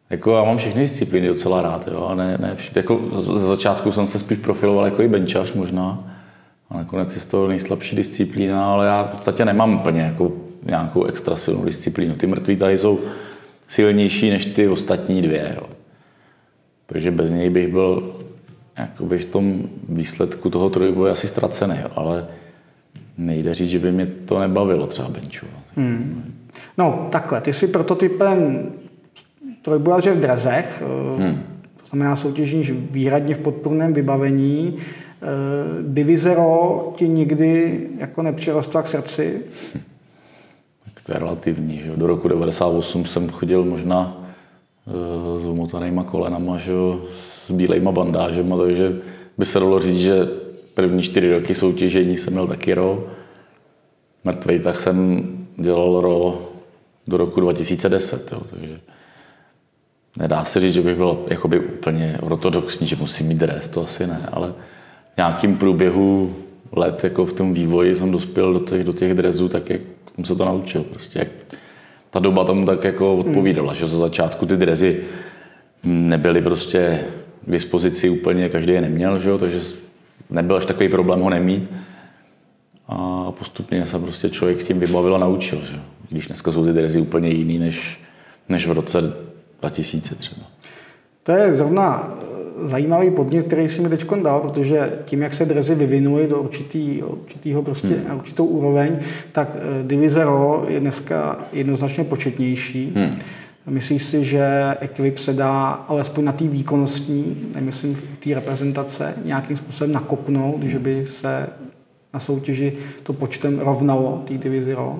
Jako 0.09 0.37
já 0.37 0.43
mám 0.43 0.57
všechny 0.57 0.81
disciplíny 0.81 1.27
docela 1.27 1.61
rád, 1.61 1.87
jo, 1.87 2.05
a 2.05 2.15
ne, 2.15 2.37
ne 2.41 2.53
vš- 2.53 2.71
jako 2.75 3.21
za 3.21 3.39
začátku 3.39 3.91
jsem 3.91 4.05
se 4.07 4.19
spíš 4.19 4.37
profiloval 4.37 4.85
jako 4.85 5.01
i 5.01 5.07
benčař 5.07 5.53
možná, 5.53 6.17
a 6.69 6.77
nakonec 6.77 7.15
je 7.15 7.21
to 7.21 7.47
nejslabší 7.47 7.95
disciplína, 7.95 8.73
ale 8.73 8.85
já 8.87 9.03
v 9.03 9.11
podstatě 9.11 9.45
nemám 9.45 9.73
úplně 9.73 10.01
jako 10.01 10.31
nějakou 10.63 11.03
extra 11.03 11.35
silnou 11.35 11.65
disciplínu. 11.65 12.15
Ty 12.15 12.27
mrtví 12.27 12.55
tady 12.55 12.77
jsou 12.77 12.99
silnější 13.67 14.29
než 14.29 14.45
ty 14.45 14.67
ostatní 14.67 15.21
dvě. 15.21 15.53
Jo. 15.55 15.69
Takže 16.85 17.11
bez 17.11 17.31
něj 17.31 17.49
bych 17.49 17.67
byl 17.67 18.15
jakoby 18.77 19.19
v 19.19 19.25
tom 19.25 19.63
výsledku 19.89 20.49
toho 20.49 20.69
trojboje 20.69 21.11
asi 21.11 21.27
ztracený, 21.27 21.77
ale 21.95 22.27
nejde 23.17 23.53
říct, 23.53 23.69
že 23.69 23.79
by 23.79 23.91
mě 23.91 24.05
to 24.05 24.39
nebavilo 24.39 24.87
třeba 24.87 25.09
benchovat. 25.09 25.63
Hmm. 25.75 26.33
No 26.77 27.07
takhle, 27.11 27.41
ty 27.41 27.53
jsi 27.53 27.67
prototypem 27.67 28.71
trojbojaře 29.61 30.13
v 30.13 30.19
drezech, 30.19 30.83
eh, 30.85 31.21
hmm. 31.21 31.43
to 31.77 31.87
znamená 31.89 32.15
soutěžíš 32.15 32.71
výhradně 32.71 33.35
v 33.35 33.39
podporném 33.39 33.93
vybavení. 33.93 34.77
Eh, 34.77 35.25
Divizero 35.87 36.93
ti 36.95 37.07
nikdy 37.07 37.81
jako 37.97 38.21
nepřirostla 38.21 38.81
k 38.81 38.87
srdci? 38.87 39.41
Tak 40.83 41.01
to 41.03 41.11
je 41.11 41.19
relativní. 41.19 41.81
Že? 41.83 41.91
Do 41.95 42.07
roku 42.07 42.27
98 42.27 43.05
jsem 43.05 43.29
chodil 43.29 43.65
možná 43.65 44.26
s 45.37 45.45
umotanýma 45.45 46.03
kolenama, 46.03 46.57
že? 46.57 46.71
s 47.11 47.51
bílejma 47.51 47.91
bandážema, 47.91 48.57
takže 48.57 48.95
by 49.37 49.45
se 49.45 49.59
dalo 49.59 49.79
říct, 49.79 49.99
že 49.99 50.27
první 50.73 51.01
čtyři 51.01 51.33
roky 51.33 51.55
soutěžení 51.55 52.17
jsem 52.17 52.33
měl 52.33 52.47
taky 52.47 52.73
ro. 52.73 53.07
Mrtvej, 54.23 54.59
tak 54.59 54.75
jsem 54.75 55.27
dělal 55.57 56.01
ro 56.01 56.41
do 57.07 57.17
roku 57.17 57.39
2010. 57.39 58.31
Jo, 58.31 58.41
takže 58.49 58.79
nedá 60.17 60.45
se 60.45 60.59
říct, 60.59 60.73
že 60.73 60.81
bych 60.81 60.97
byl 60.97 61.25
jakoby 61.27 61.59
úplně 61.59 62.17
ortodoxní, 62.21 62.87
že 62.87 62.95
musím 62.95 63.27
mít 63.27 63.37
dres, 63.37 63.69
to 63.69 63.83
asi 63.83 64.07
ne, 64.07 64.29
ale 64.31 64.53
v 65.13 65.17
nějakým 65.17 65.57
průběhu 65.57 66.35
let 66.71 67.03
jako 67.03 67.25
v 67.25 67.33
tom 67.33 67.53
vývoji 67.53 67.95
jsem 67.95 68.11
dospěl 68.11 68.53
do 68.53 68.59
těch, 68.59 68.83
do 68.83 68.93
těch 68.93 69.13
drezů, 69.13 69.49
tak 69.49 69.69
jak 69.69 69.81
jsem 70.15 70.25
se 70.25 70.35
to 70.35 70.45
naučil. 70.45 70.83
Prostě 70.83 71.19
jak 71.19 71.27
ta 72.09 72.19
doba 72.19 72.43
tomu 72.43 72.65
tak 72.65 72.83
jako 72.83 73.17
odpovídala, 73.17 73.71
hmm. 73.71 73.79
že 73.79 73.87
za 73.87 73.97
začátku 73.97 74.45
ty 74.45 74.57
drezy 74.57 75.03
nebyly 75.83 76.41
prostě 76.41 77.05
k 77.45 77.51
dispozici 77.51 78.09
úplně, 78.09 78.49
každý 78.49 78.73
je 78.73 78.81
neměl, 78.81 79.19
že 79.19 79.29
jo, 79.29 79.37
takže 79.37 79.59
nebyl 80.29 80.57
až 80.57 80.65
takový 80.65 80.89
problém 80.89 81.19
ho 81.19 81.29
nemít. 81.29 81.71
A 82.87 83.31
postupně 83.31 83.87
se 83.87 83.99
prostě 83.99 84.29
člověk 84.29 84.63
tím 84.63 84.79
vybavil 84.79 85.15
a 85.15 85.17
naučil. 85.17 85.59
Že? 85.65 85.79
Když 86.09 86.27
dneska 86.27 86.51
jsou 86.51 86.65
ty 86.65 86.73
drezy 86.73 87.01
úplně 87.01 87.29
jiný 87.29 87.59
než, 87.59 88.01
než 88.49 88.67
v 88.67 88.71
roce 88.71 89.13
2000 89.59 90.15
třeba. 90.15 90.41
To 91.23 91.31
je 91.31 91.55
zrovna 91.55 92.16
zajímavý 92.63 93.11
podnět, 93.11 93.47
který 93.47 93.69
si 93.69 93.81
mi 93.81 93.89
teď 93.89 94.05
dal, 94.23 94.39
protože 94.39 94.99
tím, 95.05 95.21
jak 95.21 95.33
se 95.33 95.45
drezy 95.45 95.75
vyvinuly 95.75 96.27
do 96.27 96.41
určitý, 96.41 97.03
určitýho 97.03 97.63
prostě, 97.63 97.87
hmm. 97.87 98.17
určitou 98.17 98.45
úroveň, 98.45 98.99
tak 99.31 99.49
eh, 99.55 99.83
divize 99.83 100.23
RO 100.23 100.65
je 100.67 100.79
dneska 100.79 101.39
jednoznačně 101.53 102.03
početnější. 102.03 102.93
Hmm. 102.95 103.19
Myslíš 103.67 104.03
si, 104.03 104.25
že 104.25 104.77
Eclipse 104.79 105.23
se 105.23 105.33
dá 105.33 105.69
alespoň 105.69 106.23
na 106.23 106.31
té 106.31 106.47
výkonnostní, 106.47 107.51
nemyslím 107.55 107.95
v 107.95 108.19
té 108.19 108.35
reprezentace, 108.35 109.13
nějakým 109.25 109.57
způsobem 109.57 109.91
nakopnout, 109.91 110.63
že 110.63 110.79
by 110.79 111.05
se 111.09 111.47
na 112.13 112.19
soutěži 112.19 112.73
to 113.03 113.13
počtem 113.13 113.59
rovnalo 113.59 114.23
té 114.27 114.33
divizi 114.33 114.73
RO? 114.73 114.99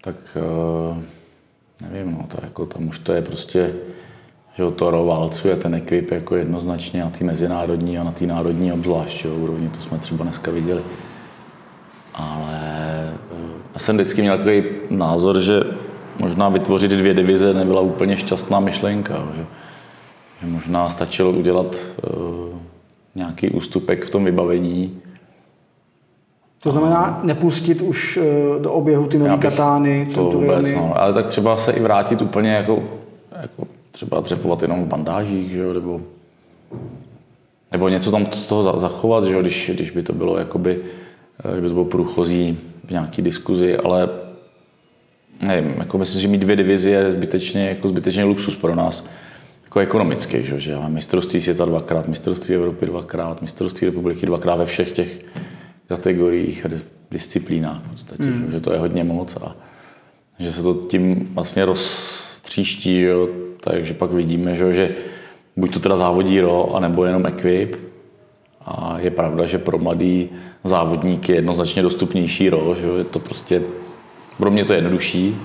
Tak 0.00 0.16
uh, 0.36 0.98
nevím, 1.90 2.12
no, 2.12 2.26
to 2.28 2.38
jako 2.42 2.66
tam 2.66 2.88
už 2.88 2.98
to 2.98 3.12
je 3.12 3.22
prostě, 3.22 3.74
že 4.54 4.70
to 4.70 5.06
válcuje 5.06 5.56
ten 5.56 5.74
ekvip 5.74 6.10
jako 6.10 6.36
jednoznačně 6.36 7.04
na 7.04 7.10
té 7.10 7.24
mezinárodní 7.24 7.98
a 7.98 8.04
na 8.04 8.12
té 8.12 8.26
národní 8.26 8.72
obzvlášť 8.72 9.24
jo, 9.24 9.34
úrovni, 9.34 9.68
to 9.68 9.80
jsme 9.80 9.98
třeba 9.98 10.24
dneska 10.24 10.50
viděli. 10.50 10.82
Ale 12.14 12.60
uh, 13.32 13.38
já 13.74 13.78
jsem 13.78 13.96
vždycky 13.96 14.22
měl 14.22 14.36
takový 14.36 14.64
názor, 14.90 15.40
že 15.40 15.60
možná 16.18 16.48
vytvořit 16.48 16.90
dvě 16.90 17.14
divize 17.14 17.54
nebyla 17.54 17.80
úplně 17.80 18.16
šťastná 18.16 18.60
myšlenka. 18.60 19.14
Že, 19.36 19.46
že 20.40 20.46
možná 20.46 20.88
stačilo 20.88 21.30
udělat 21.30 21.86
uh, 22.16 22.58
nějaký 23.14 23.50
ústupek 23.50 24.04
v 24.04 24.10
tom 24.10 24.24
vybavení. 24.24 24.98
To 26.62 26.70
znamená 26.70 27.20
nepustit 27.22 27.82
už 27.82 28.16
uh, 28.16 28.62
do 28.62 28.72
oběhu 28.72 29.06
ty 29.06 29.18
nové 29.18 29.36
katány, 29.36 30.06
to 30.14 30.24
vůbec, 30.24 30.74
no. 30.74 30.92
Ale 30.96 31.12
tak 31.12 31.28
třeba 31.28 31.56
se 31.56 31.72
i 31.72 31.80
vrátit 31.80 32.22
úplně 32.22 32.50
jako, 32.50 32.82
jako 33.42 33.71
třeba 33.92 34.20
dřepovat 34.20 34.62
jenom 34.62 34.84
v 34.84 34.88
bandážích, 34.88 35.50
že 35.52 35.58
jo, 35.58 35.72
nebo, 35.72 36.00
nebo 37.72 37.88
něco 37.88 38.10
tam 38.10 38.26
z 38.32 38.46
toho 38.46 38.78
zachovat, 38.78 39.24
že 39.24 39.32
jo, 39.32 39.40
když, 39.40 39.70
když 39.74 39.90
by 39.90 40.02
to 40.02 40.12
bylo 40.12 40.38
jakoby, 40.38 40.78
eh, 41.44 41.52
kdyby 41.52 41.68
to 41.68 41.74
bylo 41.74 41.84
průchozí 41.84 42.58
v 42.84 42.90
nějaký 42.90 43.22
diskuzi, 43.22 43.76
ale 43.76 44.08
nevím, 45.40 45.74
jako 45.78 45.98
myslím, 45.98 46.20
že 46.20 46.28
mít 46.28 46.38
dvě 46.38 46.56
divize 46.56 46.90
je 46.90 47.10
zbytečně, 47.10 47.68
jako 47.68 47.88
zbytečně 47.88 48.24
luxus 48.24 48.56
pro 48.56 48.74
nás, 48.74 49.04
jako 49.64 49.80
ekonomický, 49.80 50.44
že, 50.44 50.60
že 50.60 50.76
máme 50.76 50.88
mistrovství 50.88 51.40
světa 51.40 51.64
dvakrát, 51.64 52.08
mistrovství 52.08 52.54
Evropy 52.54 52.86
dvakrát, 52.86 53.42
mistrovství 53.42 53.86
republiky 53.86 54.26
dvakrát 54.26 54.54
ve 54.54 54.66
všech 54.66 54.92
těch 54.92 55.24
kategoriích 55.88 56.66
a 56.66 56.68
disciplínách 57.10 57.82
v 57.84 57.90
podstatě, 57.90 58.22
mm. 58.22 58.46
že, 58.46 58.52
že 58.52 58.60
to 58.60 58.72
je 58.72 58.78
hodně 58.78 59.04
moc 59.04 59.36
a 59.36 59.56
že 60.38 60.52
se 60.52 60.62
to 60.62 60.74
tím 60.74 61.28
vlastně 61.34 61.64
roztříští, 61.64 63.00
že, 63.00 63.12
takže 63.64 63.94
pak 63.94 64.12
vidíme, 64.12 64.56
že, 64.56 64.72
že 64.72 64.94
buď 65.56 65.72
to 65.72 65.80
teda 65.80 65.96
závodí 65.96 66.40
RO, 66.40 66.74
anebo 66.74 67.04
jenom 67.04 67.26
Equip. 67.26 67.76
A 68.66 68.98
je 68.98 69.10
pravda, 69.10 69.46
že 69.46 69.58
pro 69.58 69.78
mladý 69.78 70.28
závodník 70.64 71.28
je 71.28 71.34
jednoznačně 71.34 71.82
dostupnější 71.82 72.50
RO, 72.50 72.74
že 72.74 72.86
je 72.86 73.04
to 73.04 73.18
prostě 73.18 73.62
pro 74.38 74.50
mě 74.50 74.64
to 74.64 74.72
je 74.72 74.76
jednodušší. 74.76 75.36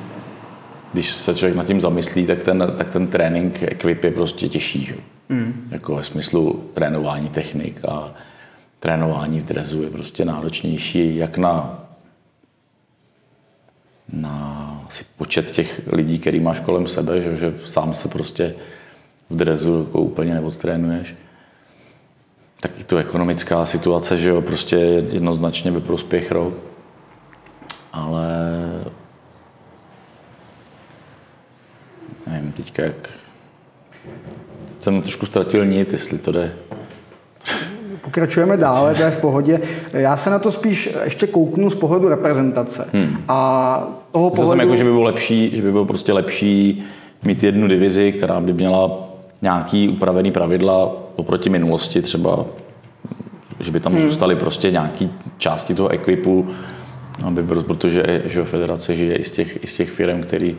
Když 0.94 1.12
se 1.12 1.36
člověk 1.36 1.56
nad 1.56 1.68
tím 1.68 1.82
zamyslí, 1.82 2.26
tak 2.26 2.44
ten, 2.44 2.74
tak 2.78 2.90
ten 2.90 3.08
trénink 3.08 3.64
equip 3.64 4.04
je 4.04 4.12
prostě 4.12 4.48
těžší. 4.48 4.86
Že? 4.86 4.96
Mm. 5.30 5.68
Jako 5.72 5.96
ve 5.96 6.04
smyslu 6.04 6.64
trénování 6.74 7.30
technik 7.30 7.80
a 7.88 8.14
trénování 8.80 9.40
v 9.40 9.44
drezu 9.44 9.84
je 9.84 9.90
prostě 9.90 10.26
náročnější 10.26 11.18
jak 11.18 11.38
na, 11.38 11.84
na 14.14 14.77
asi 14.88 15.06
počet 15.18 15.52
těch 15.52 15.82
lidí, 15.88 16.20
který 16.20 16.40
máš 16.40 16.60
kolem 16.60 16.88
sebe, 16.88 17.22
že, 17.22 17.36
že 17.36 17.54
sám 17.66 17.94
se 17.94 18.08
prostě 18.08 18.56
v 19.30 19.36
drezu 19.36 19.86
jako 19.86 20.02
úplně 20.02 20.34
neodtrénuješ. 20.34 21.16
Tak 22.60 22.80
i 22.80 22.84
to 22.84 22.98
ekonomická 22.98 23.66
situace, 23.66 24.18
že 24.18 24.30
jo, 24.30 24.42
prostě 24.42 24.76
jednoznačně 25.12 25.72
ve 25.72 25.80
prospěch 25.80 26.32
rok. 26.32 26.54
Ale 27.94 28.28
nevím, 32.28 32.52
teďka 32.52 32.84
jak 32.84 33.10
jsem 34.80 35.02
trošku 35.02 35.26
ztratil 35.26 35.66
nit, 35.66 35.94
jestli 35.94 36.18
to 36.18 36.32
jde. 36.32 36.56
Pokračujeme 38.08 38.58
dále, 38.58 38.96
to 38.96 39.02
je 39.02 39.12
v 39.12 39.22
pohodě. 39.22 39.60
Já 39.94 40.18
se 40.18 40.30
na 40.30 40.40
to 40.40 40.52
spíš 40.52 40.90
ještě 41.04 41.28
kouknu 41.28 41.70
z 41.70 41.76
pohledu 41.76 42.10
reprezentace. 42.10 42.88
Hmm. 42.94 43.18
A 43.28 43.88
toho 44.12 44.30
pohledu... 44.30 44.50
Jsem 44.50 44.60
jako, 44.60 44.76
že 44.76 44.84
by 44.84 44.90
bylo 44.90 45.04
lepší, 45.04 45.56
že 45.56 45.62
by 45.62 45.72
bylo 45.72 45.86
prostě 45.86 46.14
lepší 46.14 46.84
mít 47.24 47.44
jednu 47.44 47.68
divizi, 47.68 48.12
která 48.12 48.40
by 48.40 48.54
měla 48.54 49.10
nějaký 49.42 49.90
upravený 49.90 50.32
pravidla 50.32 50.94
oproti 51.16 51.50
minulosti, 51.50 52.02
třeba, 52.02 52.46
že 53.60 53.72
by 53.72 53.80
tam 53.80 53.94
hmm. 53.94 54.02
zůstaly 54.02 54.36
prostě 54.36 54.72
nějaký 54.72 55.12
části 55.38 55.76
toho 55.76 55.90
ekvipu, 55.90 56.48
aby, 57.24 57.44
protože 57.44 58.22
že 58.26 58.44
federace 58.44 58.96
žije 58.96 59.16
i 59.16 59.24
z 59.24 59.32
těch, 59.32 59.64
i 59.64 59.68
z 59.68 59.78
těch 59.78 59.90
firm, 59.90 60.22
který 60.22 60.58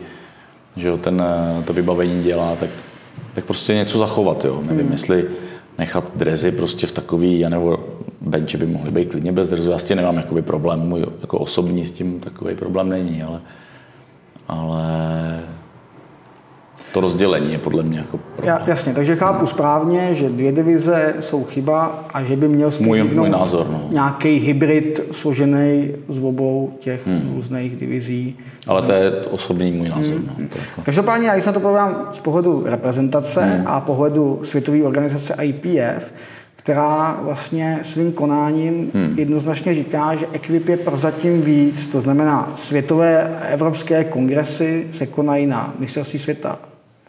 že 0.75 0.97
ten, 0.97 1.23
to 1.65 1.73
vybavení 1.73 2.23
dělá, 2.23 2.55
tak, 2.59 2.69
tak 3.33 3.45
prostě 3.45 3.73
něco 3.73 3.97
zachovat. 3.97 4.45
Jo. 4.45 4.61
Nevím, 4.65 4.83
hmm. 4.83 4.91
jestli 4.91 5.25
nechat 5.79 6.03
drezy 6.15 6.51
prostě 6.51 6.87
v 6.87 6.91
takový, 6.91 7.39
já 7.39 7.49
nebo 7.49 7.77
benče 8.21 8.57
by 8.57 8.65
mohly 8.65 8.91
být 8.91 9.09
klidně 9.09 9.31
bez 9.31 9.49
drezu. 9.49 9.71
Já 9.71 9.77
s 9.77 9.83
tím 9.83 9.97
nemám 9.97 10.17
jakoby 10.17 10.41
problém, 10.41 10.79
můj 10.79 11.05
jako 11.21 11.39
osobní 11.39 11.85
s 11.85 11.91
tím 11.91 12.19
takový 12.19 12.55
problém 12.55 12.89
není, 12.89 13.23
ale, 13.23 13.41
ale 14.47 14.83
to 16.93 17.01
rozdělení 17.01 17.51
je 17.51 17.57
podle 17.57 17.83
mě 17.83 17.97
jako 17.97 18.19
Já, 18.43 18.61
jasně, 18.67 18.93
takže 18.93 19.15
chápu 19.15 19.45
správně, 19.45 20.15
že 20.15 20.29
dvě 20.29 20.51
divize 20.51 21.13
jsou 21.19 21.43
chyba 21.43 22.05
a 22.13 22.23
že 22.23 22.35
by 22.35 22.47
měl 22.47 22.71
můj, 22.79 23.03
můj 23.03 23.29
názor, 23.29 23.67
no. 23.71 23.81
nějaký 23.89 24.29
hybrid 24.29 24.99
složený 25.11 25.91
z 26.09 26.23
obou 26.23 26.73
těch 26.79 27.07
hmm. 27.07 27.31
různých 27.35 27.75
divizí. 27.75 28.37
Ale 28.67 28.81
to 28.81 28.91
je 28.91 29.11
osobní 29.11 29.71
můj 29.71 29.89
názor. 29.89 30.15
Hmm. 30.15 30.29
No, 30.37 30.47
to 30.47 30.57
jako... 30.57 30.81
Každopádně, 30.83 31.27
já 31.27 31.33
když 31.33 31.45
na 31.45 31.51
to 31.51 31.59
podívám 31.59 32.09
z 32.11 32.19
pohledu 32.19 32.63
reprezentace 32.65 33.41
hmm. 33.41 33.63
a 33.67 33.81
pohledu 33.81 34.39
světové 34.43 34.83
organizace 34.83 35.35
IPF, 35.41 36.13
která 36.55 37.19
vlastně 37.21 37.79
svým 37.83 38.11
konáním 38.11 38.91
hmm. 38.93 39.13
jednoznačně 39.17 39.75
říká, 39.75 40.15
že 40.15 40.27
Equip 40.33 40.69
je 40.69 40.77
prozatím 40.77 41.41
víc, 41.41 41.87
to 41.87 42.01
znamená 42.01 42.53
světové 42.55 43.39
evropské 43.49 44.03
kongresy 44.03 44.87
se 44.91 45.05
konají 45.07 45.45
na 45.45 45.73
mistrovství 45.79 46.19
světa 46.19 46.59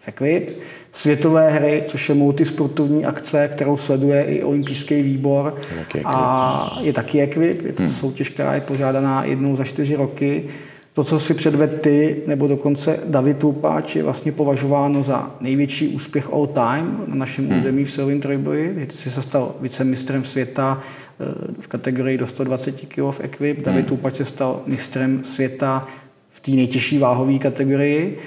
Equip, 0.07 0.59
světové 0.93 1.51
hry, 1.51 1.83
což 1.87 2.09
je 2.09 2.15
multisportovní 2.15 3.05
akce, 3.05 3.49
kterou 3.49 3.77
sleduje 3.77 4.25
i 4.25 4.43
olympijský 4.43 5.03
výbor 5.03 5.57
a 6.05 6.79
je 6.81 6.93
taky 6.93 7.21
Equip, 7.21 7.67
je 7.67 7.73
to 7.73 7.83
hmm. 7.83 7.93
soutěž, 7.93 8.29
která 8.29 8.55
je 8.55 8.61
pořádaná 8.61 9.25
jednou 9.25 9.57
za 9.57 9.65
čtyři 9.65 9.97
roky. 9.97 10.45
To, 10.93 11.05
co 11.05 11.21
si 11.21 11.35
předved 11.35 11.81
ty, 11.81 12.23
nebo 12.27 12.49
dokonce 12.49 13.01
David 13.05 13.43
Lupáč, 13.43 13.97
je 13.97 14.03
vlastně 14.03 14.33
považováno 14.33 15.03
za 15.03 15.35
největší 15.41 15.89
úspěch 15.89 16.33
all 16.33 16.47
time 16.47 17.05
na 17.07 17.15
našem 17.15 17.49
hmm. 17.49 17.59
území 17.59 17.85
v 17.85 17.91
silovém 17.91 18.21
trojboji. 18.21 18.87
Ty 18.87 18.97
jsi 18.97 19.11
se 19.11 19.23
stal 19.23 19.55
vicemistrem 19.61 20.25
světa 20.25 20.81
eh, 21.21 21.25
v 21.61 21.67
kategorii 21.67 22.19
do 22.19 22.27
120 22.27 22.73
kg 22.73 22.99
v 23.11 23.21
Equip. 23.21 23.57
Hmm. 23.57 23.65
David 23.65 23.91
Lupáč 23.91 24.17
se 24.17 24.25
stal 24.25 24.63
mistrem 24.67 25.25
světa 25.25 25.89
v 26.31 26.41
té 26.41 26.51
nejtěžší 26.51 26.99
váhové 26.99 27.39
kategorii. 27.39 28.19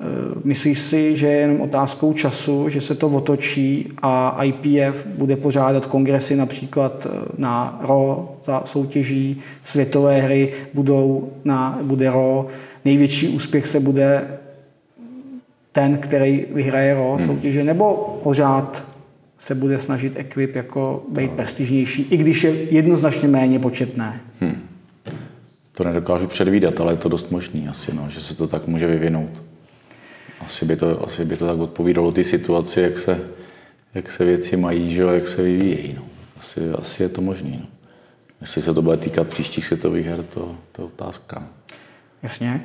Eh, 0.00 0.40
myslíš 0.44 0.78
si, 0.78 1.16
že 1.16 1.26
je 1.26 1.36
jenom 1.36 1.60
otázkou 1.60 2.12
času, 2.12 2.68
že 2.68 2.80
se 2.80 2.94
to 2.94 3.08
otočí 3.08 3.92
a 4.02 4.44
IPF 4.44 5.06
bude 5.06 5.36
pořádat 5.36 5.86
kongresy 5.86 6.36
například 6.36 7.06
eh, 7.06 7.18
na 7.38 7.80
RO 7.82 8.36
za 8.44 8.62
soutěží, 8.64 9.40
světové 9.64 10.20
hry 10.20 10.52
budou 10.74 11.32
na, 11.44 11.78
bude 11.82 12.10
RO, 12.10 12.46
největší 12.84 13.28
úspěch 13.28 13.66
se 13.66 13.80
bude 13.80 14.38
ten, 15.72 15.98
který 15.98 16.46
vyhraje 16.54 16.94
RO 16.94 17.16
hmm. 17.18 17.26
soutěže, 17.26 17.64
nebo 17.64 18.18
pořád 18.22 18.84
se 19.38 19.54
bude 19.54 19.78
snažit 19.78 20.12
Equip 20.16 20.56
jako 20.56 21.02
být 21.08 21.30
prestižnější, 21.30 22.02
i 22.02 22.16
když 22.16 22.44
je 22.44 22.50
jednoznačně 22.74 23.28
méně 23.28 23.58
početné. 23.58 24.20
Hmm. 24.40 24.56
To 25.72 25.84
nedokážu 25.84 26.26
předvídat, 26.26 26.80
ale 26.80 26.92
je 26.92 26.96
to 26.96 27.08
dost 27.08 27.30
možný 27.30 27.68
asi, 27.68 27.94
no, 27.94 28.04
že 28.08 28.20
se 28.20 28.36
to 28.36 28.46
tak 28.46 28.66
může 28.66 28.86
vyvinout 28.86 29.49
asi 30.50 30.66
by 30.66 30.76
to, 30.76 31.06
asi 31.06 31.24
by 31.24 31.36
to 31.36 31.46
tak 31.46 31.58
odpovídalo 31.58 32.12
ty 32.12 32.24
situaci, 32.24 32.80
jak 32.80 32.98
se, 32.98 33.20
jak 33.94 34.10
se 34.10 34.24
věci 34.24 34.56
mají, 34.56 34.94
že, 34.94 35.02
jak 35.02 35.28
se 35.28 35.42
vyvíjejí. 35.42 35.94
No. 35.98 36.02
Asi, 36.38 36.60
asi 36.70 37.02
je 37.02 37.08
to 37.08 37.20
možné. 37.20 37.50
No. 37.50 37.66
Jestli 38.40 38.62
se 38.62 38.74
to 38.74 38.82
bude 38.82 38.96
týkat 38.96 39.28
příštích 39.28 39.66
světových 39.66 40.06
her, 40.06 40.22
to, 40.22 40.54
to 40.72 40.82
je 40.82 40.86
otázka. 40.86 41.42
Jasně. 42.22 42.62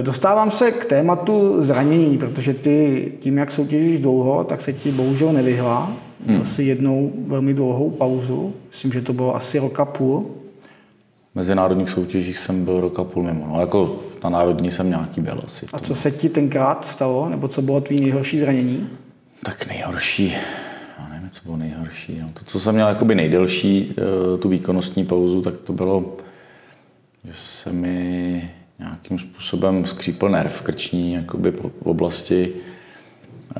E, 0.00 0.02
dostávám 0.02 0.50
se 0.50 0.70
k 0.70 0.84
tématu 0.84 1.62
zranění, 1.62 2.18
protože 2.18 2.54
ty 2.54 3.12
tím, 3.20 3.38
jak 3.38 3.50
soutěžíš 3.50 4.00
dlouho, 4.00 4.44
tak 4.44 4.60
se 4.60 4.72
ti 4.72 4.92
bohužel 4.92 5.32
nevyhla. 5.32 5.96
Měl 6.26 6.36
hmm. 6.36 6.46
si 6.46 6.62
jednou 6.62 7.12
velmi 7.26 7.54
dlouhou 7.54 7.90
pauzu, 7.90 8.54
myslím, 8.70 8.92
že 8.92 9.02
to 9.02 9.12
bylo 9.12 9.36
asi 9.36 9.58
roka 9.58 9.84
půl. 9.84 10.30
Mezinárodních 11.34 11.90
soutěžích 11.90 12.38
jsem 12.38 12.64
byl 12.64 12.80
roka 12.80 13.04
půl 13.04 13.22
mimo. 13.22 13.46
No, 13.46 13.60
jako 13.60 14.00
na 14.24 14.30
národní 14.30 14.70
jsem 14.70 14.88
nějaký 14.88 15.20
byl 15.20 15.40
asi. 15.44 15.66
A 15.72 15.78
co 15.78 15.94
se 15.94 16.10
ti 16.10 16.28
tenkrát 16.28 16.84
stalo? 16.86 17.28
Nebo 17.28 17.48
co 17.48 17.62
bylo 17.62 17.80
tvý 17.80 18.00
nejhorší 18.00 18.38
zranění? 18.38 18.88
Tak 19.42 19.66
nejhorší, 19.66 20.36
já 20.98 21.08
nevím, 21.08 21.30
co 21.30 21.40
bylo 21.44 21.56
nejhorší. 21.56 22.18
No, 22.20 22.30
to, 22.34 22.44
co 22.44 22.60
jsem 22.60 22.74
měl 22.74 22.88
jakoby 22.88 23.14
nejdelší, 23.14 23.94
eh, 23.98 24.38
tu 24.38 24.48
výkonnostní 24.48 25.04
pauzu, 25.04 25.42
tak 25.42 25.60
to 25.60 25.72
bylo, 25.72 26.16
že 27.24 27.32
se 27.34 27.72
mi 27.72 28.50
nějakým 28.78 29.18
způsobem 29.18 29.86
skřípl 29.86 30.28
nerv 30.28 30.62
krční 30.62 31.12
jakoby 31.12 31.50
v 31.50 31.86
oblasti 31.86 32.52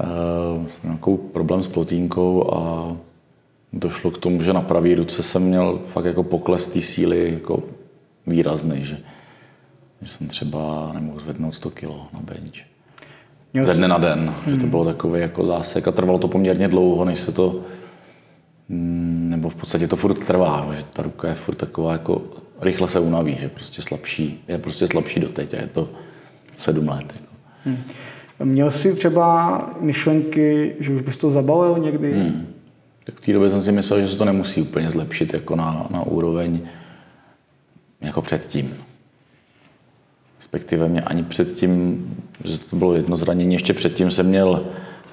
uh, 0.01 0.67
nějakou 0.85 1.17
problém 1.17 1.63
s 1.63 1.69
plotínkou 1.69 2.55
a 2.55 2.93
došlo 3.73 4.11
k 4.11 4.19
tomu, 4.19 4.43
že 4.43 4.53
na 4.53 4.61
pravý 4.61 4.95
ruce 4.95 5.23
jsem 5.23 5.43
měl 5.43 5.81
fakt 5.87 6.05
jako 6.05 6.23
pokles 6.23 6.67
té 6.67 6.81
síly 6.81 7.33
jako 7.33 7.63
výrazný, 8.27 8.85
že 8.85 8.99
že 10.03 10.09
jsem 10.09 10.29
třeba 10.29 10.91
nemohl 10.95 11.21
zvednout 11.21 11.53
100 11.53 11.71
kg 11.71 11.89
na 12.13 12.21
bench. 12.21 12.57
Měl 13.53 13.65
Ze 13.65 13.75
dne 13.75 13.89
na 13.89 13.99
den, 13.99 14.19
hmm. 14.19 14.55
že 14.55 14.57
to 14.57 14.61
hmm. 14.61 14.71
bylo 14.71 14.85
takový 14.85 15.21
jako 15.21 15.45
zásek 15.45 15.89
a 15.89 15.93
trvalo 15.93 16.19
to 16.19 16.29
poměrně 16.29 16.69
dlouho, 16.69 17.05
než 17.05 17.19
se 17.19 17.33
to, 17.33 17.61
mm, 18.69 19.27
nebo 19.31 19.49
v 19.49 19.55
podstatě 19.55 19.89
to 19.89 19.97
furt 19.97 20.27
trvá, 20.27 20.69
že 20.73 20.83
ta 20.83 21.03
ruka 21.03 21.29
je 21.29 21.35
furt 21.35 21.55
taková 21.55 21.93
jako, 21.93 22.23
rychle 22.61 22.89
se 22.89 23.01
unaví, 23.01 23.37
že 23.41 23.49
prostě 23.49 23.83
slabší, 23.83 24.45
je 24.49 24.59
prostě 24.59 24.87
slabší 24.87 25.21
doteď 25.21 25.55
a 25.55 25.57
je 25.57 25.67
to 25.67 25.89
sedm 26.57 26.89
let. 26.89 27.07
Jako. 27.15 27.35
Hmm. 27.65 27.79
Měl 28.45 28.71
jsi 28.71 28.95
třeba 28.95 29.71
myšlenky, 29.81 30.77
že 30.81 30.93
už 30.93 31.03
bys 31.03 31.17
to 31.17 31.31
zabalil 31.31 31.79
někdy? 31.79 32.13
Hmm. 32.13 32.47
Tak 33.05 33.15
v 33.15 33.21
té 33.21 33.33
době 33.33 33.49
jsem 33.49 33.63
si 33.63 33.73
myslel, 33.73 34.03
že 34.03 34.09
se 34.09 34.19
to 34.19 34.25
nemusí 34.25 34.63
úplně 34.63 34.91
zlepšit 34.91 35.35
jako 35.35 35.57
na, 35.57 35.87
na 35.91 36.03
úroveň 36.03 36.61
jako 38.01 38.23
předtím 38.23 38.75
respektive 40.53 40.89
mě 40.89 41.01
ani 41.01 41.23
předtím, 41.23 42.05
že 42.45 42.59
to 42.59 42.77
bylo 42.77 42.95
jedno 42.95 43.17
zranění, 43.17 43.55
ještě 43.55 43.75
předtím 43.75 44.11
jsem 44.11 44.27
měl 44.27 44.65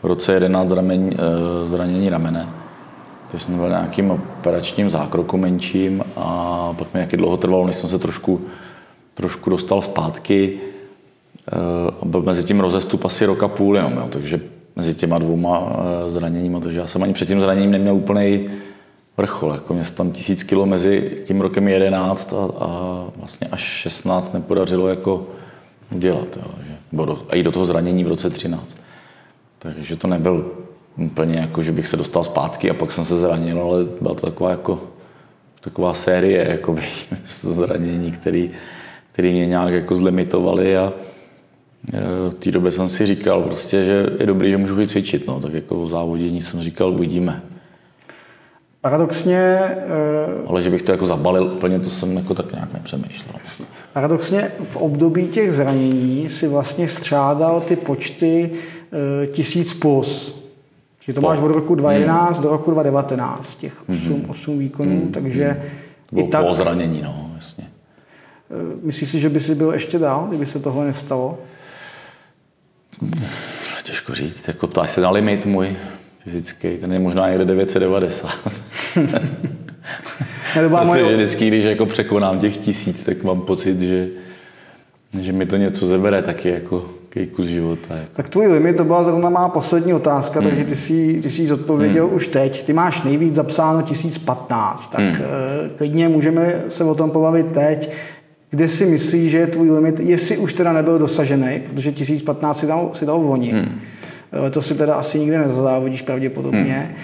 v 0.04 0.06
roce 0.06 0.34
11 0.34 0.70
zranění, 0.70 1.12
eh, 1.14 1.68
zranění 1.68 2.10
ramene. 2.10 2.50
To 3.32 3.40
jsem 3.40 3.58
byl 3.58 3.70
nějakým 3.70 4.12
operačním 4.12 4.90
zákroku 4.90 5.38
menším 5.38 6.04
a 6.16 6.74
pak 6.78 6.94
mi 6.94 6.98
nějaký 6.98 7.18
dlouho 7.18 7.38
trvalo, 7.38 7.68
než 7.68 7.76
jsem 7.76 7.90
se 7.90 8.00
trošku, 8.00 8.42
trošku 9.14 9.50
dostal 9.50 9.82
zpátky. 9.82 10.60
Eh, 11.48 12.06
byl 12.06 12.22
mezi 12.22 12.44
tím 12.44 12.60
rozestup 12.60 13.06
asi 13.06 13.26
roka 13.26 13.48
půl 13.48 13.78
jo, 13.78 14.08
takže 14.10 14.42
mezi 14.80 14.94
těma 14.94 15.18
dvouma 15.18 15.70
eh, 15.70 16.10
zraněníma, 16.10 16.60
takže 16.60 16.80
já 16.80 16.88
jsem 16.88 17.04
ani 17.04 17.14
před 17.14 17.28
tím 17.28 17.42
zraněním 17.42 17.72
neměl 17.72 17.96
úplný 17.96 18.50
vrchol. 19.18 19.52
Jako 19.52 19.74
mě 19.74 19.84
se 19.84 19.94
tam 19.94 20.12
tisíc 20.12 20.44
kilo 20.44 20.66
mezi 20.66 21.22
tím 21.24 21.42
rokem 21.42 21.68
11 21.68 22.34
a, 22.34 22.38
a 22.38 22.70
vlastně 23.16 23.48
až 23.52 23.62
16 23.62 24.34
nepodařilo 24.34 24.88
jako 24.88 25.28
udělat. 25.96 26.38
Jo, 26.38 26.52
že, 26.68 26.78
do, 26.94 27.20
a 27.30 27.36
i 27.36 27.44
do 27.44 27.52
toho 27.52 27.66
zranění 27.66 28.04
v 28.04 28.08
roce 28.08 28.30
13. 28.30 28.78
Takže 29.60 29.96
to 29.96 30.08
nebyl 30.08 30.52
úplně 30.98 31.40
jako, 31.40 31.64
že 31.64 31.72
bych 31.72 31.88
se 31.88 31.98
dostal 31.98 32.24
zpátky 32.24 32.70
a 32.70 32.74
pak 32.74 32.92
jsem 32.92 33.06
se 33.06 33.18
zranil, 33.18 33.62
ale 33.62 33.86
byla 34.02 34.16
to 34.16 34.28
taková 34.28 34.52
jako 34.52 34.80
taková 35.62 35.94
série 35.94 36.50
jakoby, 36.50 36.82
zranění, 37.26 38.12
který, 38.12 38.52
který 39.12 39.34
mě 39.34 39.46
nějak 39.46 39.74
jako 39.74 39.96
zlimitovali 39.96 40.78
a 40.78 40.94
v 42.30 42.34
té 42.40 42.52
době 42.52 42.72
jsem 42.72 42.90
si 42.90 43.06
říkal 43.06 43.42
prostě, 43.42 43.84
že 43.86 44.06
je 44.20 44.26
dobrý, 44.26 44.50
že 44.52 44.58
můžu 44.58 44.86
cvičit, 44.86 45.28
no, 45.28 45.40
tak 45.40 45.54
jako 45.54 45.86
v 45.86 45.90
závodění 45.90 46.42
jsem 46.42 46.62
říkal, 46.62 46.90
uvidíme. 46.92 47.42
Paradoxně... 48.82 49.38
eh, 49.62 49.88
Ale 50.48 50.62
že 50.62 50.70
bych 50.70 50.82
to 50.82 50.92
jako 50.92 51.06
zabalil 51.06 51.44
úplně, 51.44 51.80
to 51.80 51.90
jsem 51.90 52.18
jako 52.18 52.34
tak 52.34 52.54
nějak 52.54 52.74
nepřemýšlel. 52.74 53.36
Paradoxně 53.94 54.52
v 54.64 54.76
období 54.78 55.28
těch 55.28 55.52
zranění 55.54 56.30
si 56.30 56.48
vlastně 56.48 56.88
střádal 56.88 57.62
ty 57.62 57.76
počty 57.76 58.52
eh, 58.54 59.28
tisíc 59.28 59.74
plus. 59.74 60.40
Že 61.02 61.14
to 61.14 61.22
Po. 61.22 61.28
máš 61.28 61.40
od 61.40 61.48
roku 61.48 61.76
2011 61.76 62.40
do 62.40 62.50
roku 62.50 62.72
2019, 62.72 63.56
těch 63.56 63.90
8, 63.90 64.26
8 64.30 64.60
výkonů, 64.60 65.10
takže 65.14 65.62
Bylo 66.12 66.26
i 66.26 66.30
tak, 66.30 66.46
po 66.46 66.54
zranění, 66.54 67.02
no, 67.02 67.32
jasně. 67.36 67.64
eh, 68.52 68.76
myslíš 68.84 69.10
si, 69.10 69.20
že 69.20 69.30
by 69.30 69.40
si 69.40 69.56
byl 69.56 69.72
ještě 69.74 70.00
dál, 70.00 70.26
kdyby 70.30 70.46
se 70.46 70.60
tohle 70.60 70.86
nestalo? 70.86 71.38
Těžko 73.84 74.14
říct, 74.14 74.48
jako 74.48 74.68
ptáš 74.68 74.92
se 74.92 75.02
na 75.02 75.10
limit 75.10 75.46
můj 75.46 75.76
fyzický, 76.24 76.78
ten 76.78 76.94
je 76.94 77.00
možná 77.00 77.30
někde 77.30 77.46
990. 77.46 78.30
Ne, 80.56 80.62
to 80.64 80.70
byla 80.70 80.82
Prostě, 80.82 81.00
že 81.00 81.04
moje, 81.04 81.16
vždycky, 81.16 81.48
když 81.48 81.66
jako 81.66 81.86
překonám 81.86 82.40
těch 82.40 82.58
tisíc, 82.58 83.04
tak 83.04 83.24
mám 83.24 83.42
pocit, 83.42 83.82
že, 83.82 84.08
že 85.20 85.32
mi 85.32 85.46
to 85.46 85.58
něco 85.58 85.88
zabere 85.88 86.22
taky 86.22 86.50
jako 86.50 86.86
kus 87.36 87.46
života. 87.46 87.96
Jako. 87.96 88.12
tak 88.14 88.30
tvůj 88.30 88.48
limit, 88.48 88.78
to 88.78 88.84
byla 88.84 89.04
zrovna 89.04 89.30
má 89.30 89.50
poslední 89.50 89.94
otázka, 89.94 90.42
takže 90.42 90.64
ty 90.64 90.76
si, 90.76 91.20
ty 91.24 91.30
si 91.30 91.42
ji 91.42 91.48
zodpověděl 91.48 92.10
už 92.12 92.28
teď. 92.28 92.64
Ty 92.64 92.74
máš 92.74 93.04
nejvíc 93.04 93.36
zapsáno 93.36 93.82
1015, 93.82 94.92
tak 94.92 95.02
eh, 95.02 95.70
klidně 95.78 96.10
můžeme 96.10 96.62
se 96.70 96.84
o 96.84 96.96
tom 96.96 97.12
pobavit 97.12 97.52
teď. 97.52 97.92
Kde 98.50 98.68
si 98.68 98.86
myslíš, 98.86 99.32
že 99.32 99.38
je 99.38 99.48
tvůj 99.48 99.72
limit, 99.72 100.00
jestli 100.00 100.38
už 100.38 100.54
teda 100.54 100.74
nebyl 100.74 101.00
dosažený, 101.00 101.60
protože 101.70 101.92
1015 101.92 102.60
si 102.60 102.68
dal, 102.68 102.90
si 102.94 103.06
dal 103.06 103.20
v 103.20 103.26
loni. 103.26 103.54
Letos 104.32 104.68
si 104.68 104.76
teda 104.76 104.94
asi 104.96 105.20
nikde 105.20 105.40
nezazávodíš 105.40 106.02
pravděpodobně. 106.02 106.96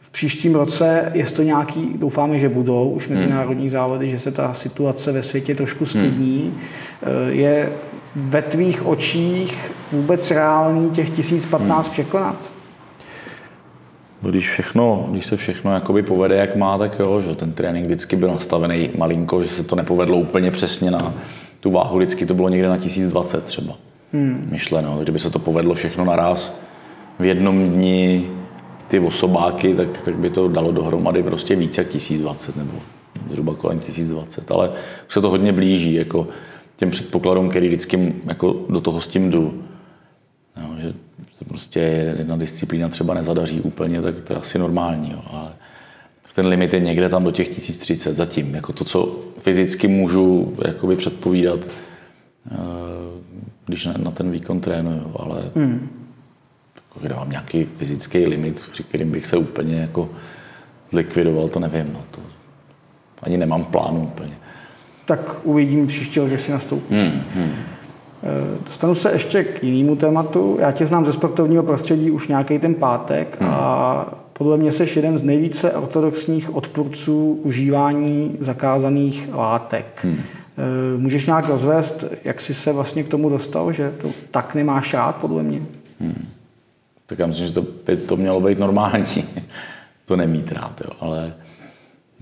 V 0.00 0.10
příštím 0.10 0.54
roce 0.54 1.10
je 1.14 1.24
to 1.24 1.42
nějaký, 1.42 1.94
doufáme, 1.98 2.38
že 2.38 2.48
budou 2.48 2.90
už 2.90 3.08
mezinárodní 3.08 3.70
závody, 3.70 4.10
že 4.10 4.18
se 4.18 4.30
ta 4.32 4.54
situace 4.54 5.12
ve 5.12 5.22
světě 5.22 5.54
trošku 5.54 5.86
sklidní. 5.86 6.54
Eh, 7.02 7.32
Je 7.32 7.72
ve 8.16 8.42
tvých 8.42 8.86
očích 8.86 9.70
vůbec 9.92 10.30
reálný 10.30 10.90
těch 10.90 11.10
1015 11.10 11.88
překonat? 11.88 12.52
No, 14.22 14.30
Když, 14.30 14.50
všechno, 14.50 15.06
když 15.10 15.26
se 15.26 15.36
všechno 15.36 15.72
jakoby 15.74 16.02
povede, 16.02 16.36
jak 16.36 16.56
má, 16.56 16.78
tak 16.78 16.98
jo, 16.98 17.20
že 17.20 17.34
ten 17.34 17.52
trénink 17.52 17.86
vždycky 17.86 18.16
byl 18.16 18.28
nastavený 18.28 18.90
malinko, 18.98 19.42
že 19.42 19.48
se 19.48 19.64
to 19.64 19.76
nepovedlo 19.76 20.16
úplně 20.16 20.50
přesně 20.50 20.90
na 20.90 21.14
tu 21.60 21.70
váhu, 21.70 21.96
vždycky 21.96 22.26
to 22.26 22.34
bylo 22.34 22.48
někde 22.48 22.68
na 22.68 22.76
1020 22.76 23.44
třeba. 23.44 23.74
Hmm. 24.12 24.48
Myšleno, 24.50 24.98
kdyby 25.02 25.18
se 25.18 25.30
to 25.30 25.38
povedlo 25.38 25.74
všechno 25.74 26.04
naraz 26.04 26.60
v 27.18 27.24
jednom 27.24 27.68
dni 27.68 28.30
ty 28.88 28.98
osobáky, 28.98 29.74
tak, 29.74 30.00
tak 30.00 30.14
by 30.14 30.30
to 30.30 30.48
dalo 30.48 30.72
dohromady 30.72 31.22
prostě 31.22 31.56
víc 31.56 31.78
jak 31.78 31.88
1020 31.88 32.56
nebo 32.56 32.72
zhruba 33.30 33.54
kolem 33.54 33.78
1020, 33.78 34.50
ale 34.50 34.70
už 35.08 35.14
se 35.14 35.20
to 35.20 35.30
hodně 35.30 35.52
blíží 35.52 35.94
jako 35.94 36.28
těm 36.76 36.90
předpokladům, 36.90 37.48
který 37.48 37.68
vždycky 37.68 38.14
jako 38.26 38.56
do 38.68 38.80
toho 38.80 39.00
s 39.00 39.08
tím 39.08 39.30
jdu. 39.30 39.62
Prostě 41.50 41.80
jedna 42.18 42.36
disciplína 42.36 42.88
třeba 42.88 43.14
nezadaří 43.14 43.60
úplně, 43.60 44.02
tak 44.02 44.20
to 44.20 44.32
je 44.32 44.38
asi 44.38 44.58
normální. 44.58 45.10
Jo, 45.12 45.22
ale 45.26 45.52
ten 46.34 46.46
limit 46.46 46.72
je 46.72 46.80
někde 46.80 47.08
tam 47.08 47.24
do 47.24 47.30
těch 47.30 47.48
1030 47.48 48.16
zatím. 48.16 48.54
Jako 48.54 48.72
to, 48.72 48.84
co 48.84 49.20
fyzicky 49.38 49.88
můžu 49.88 50.56
jakoby 50.66 50.96
předpovídat, 50.96 51.70
eh, 52.50 52.56
když 53.66 53.86
na, 53.86 54.10
ten 54.10 54.30
výkon 54.30 54.60
trénuju, 54.60 55.12
ale 55.18 55.42
hmm. 55.54 55.88
jako, 56.76 57.00
kde 57.00 57.14
mám 57.14 57.30
nějaký 57.30 57.64
fyzický 57.64 58.26
limit, 58.26 58.68
při 58.72 58.82
kterým 58.82 59.10
bych 59.10 59.26
se 59.26 59.36
úplně 59.36 59.76
jako 59.76 60.10
likvidoval, 60.92 61.48
to 61.48 61.60
nevím. 61.60 61.90
No, 61.92 62.04
to 62.10 62.20
ani 63.22 63.38
nemám 63.38 63.64
plánu 63.64 64.02
úplně. 64.02 64.38
Tak 65.06 65.46
uvidím 65.46 65.86
příští 65.86 66.20
rok, 66.20 66.30
jestli 66.30 66.52
nastoupíš. 66.52 66.98
Hmm, 66.98 67.22
hmm. 67.34 67.52
Eh, 68.22 68.58
Dostanu 68.66 68.94
se 68.94 69.12
ještě 69.12 69.44
k 69.44 69.64
jinému 69.64 69.96
tématu. 69.96 70.56
Já 70.60 70.72
tě 70.72 70.86
znám 70.86 71.04
ze 71.04 71.12
sportovního 71.12 71.62
prostředí 71.62 72.10
už 72.10 72.28
nějaký 72.28 72.58
ten 72.58 72.74
pátek 72.74 73.36
a 73.40 74.14
podle 74.32 74.56
mě 74.56 74.72
jsi 74.72 74.86
jeden 74.96 75.18
z 75.18 75.22
nejvíce 75.22 75.72
ortodoxních 75.72 76.54
odpůrců 76.54 77.40
užívání 77.42 78.36
zakázaných 78.40 79.28
látek. 79.32 80.06
Eh, 80.06 80.98
Můžeš 80.98 81.26
nějak 81.26 81.48
rozvést, 81.48 82.04
jak 82.24 82.40
jsi 82.40 82.54
se 82.54 82.72
vlastně 82.72 83.02
k 83.02 83.08
tomu 83.08 83.28
dostal, 83.28 83.72
že 83.72 83.90
to 83.90 84.08
tak 84.30 84.54
nemáš 84.54 84.94
rád, 84.94 85.16
podle 85.16 85.42
mě? 85.42 85.60
Tak 87.06 87.18
já 87.18 87.26
myslím, 87.26 87.46
že 87.46 87.52
to 87.52 87.66
by 87.86 87.96
to 87.96 88.16
mělo 88.16 88.40
být 88.40 88.58
normální. 88.58 89.04
to 90.04 90.16
nemít 90.16 90.52
rád, 90.52 90.80
jo. 90.84 90.90
ale 91.00 91.34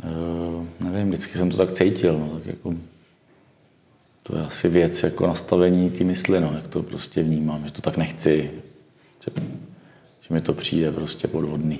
uh, 0.04 0.90
nevím, 0.90 1.08
vždycky 1.08 1.38
jsem 1.38 1.50
to 1.50 1.56
tak 1.56 1.72
cítil. 1.72 2.18
No, 2.18 2.28
tak 2.28 2.46
jako, 2.46 2.74
to 4.28 4.36
je 4.36 4.44
asi 4.44 4.68
věc 4.68 5.02
jako 5.02 5.26
nastavení 5.26 5.90
té 5.90 6.04
mysli, 6.04 6.40
no, 6.40 6.52
jak 6.54 6.68
to 6.68 6.82
prostě 6.82 7.22
vnímám, 7.22 7.62
že 7.64 7.72
to 7.72 7.82
tak 7.82 7.96
nechci, 7.96 8.50
že, 9.24 9.30
mi 10.34 10.40
to 10.40 10.52
přijde 10.52 10.92
prostě 10.92 11.28
podvodný. 11.28 11.78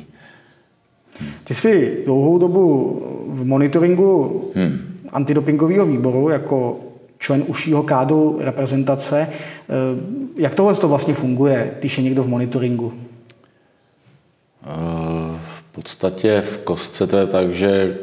Ty 1.44 1.54
jsi 1.54 2.02
dlouhou 2.04 2.38
dobu 2.38 3.02
v 3.28 3.44
monitoringu 3.44 4.44
hmm. 4.54 4.78
antidopingového 5.12 5.86
výboru 5.86 6.28
jako 6.28 6.80
člen 7.18 7.44
užšího 7.46 7.82
kádru 7.82 8.38
reprezentace. 8.40 9.28
Eh, 9.28 9.32
Jak 10.36 10.54
tohle 10.54 10.74
to 10.74 10.88
vlastně 10.88 11.14
funguje, 11.14 11.74
když 11.80 11.98
je 11.98 12.04
někdo 12.04 12.22
v 12.22 12.28
monitoringu? 12.28 12.86
Uh, 12.86 12.92
v 15.58 15.62
podstatě 15.72 16.40
v 16.40 16.58
kostce 16.58 17.06
to 17.06 17.16
je 17.16 17.26
tak, 17.26 17.54
že 17.54 17.98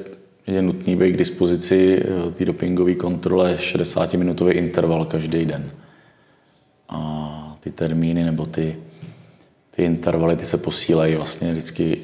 je 0.47 0.61
nutný 0.61 0.95
být 0.95 1.11
k 1.11 1.17
dispozici 1.17 2.01
eh, 2.01 2.31
té 2.31 2.45
dopingové 2.45 2.95
kontrole 2.95 3.55
60-minutový 3.55 4.51
interval 4.51 5.05
každý 5.05 5.45
den. 5.45 5.71
A 6.89 7.57
ty 7.59 7.71
termíny 7.71 8.23
nebo 8.23 8.45
ty, 8.45 8.75
ty 9.71 9.83
intervaly 9.83 10.35
ty 10.35 10.45
se 10.45 10.57
posílají 10.57 11.15
vlastně 11.15 11.51
vždycky 11.51 11.97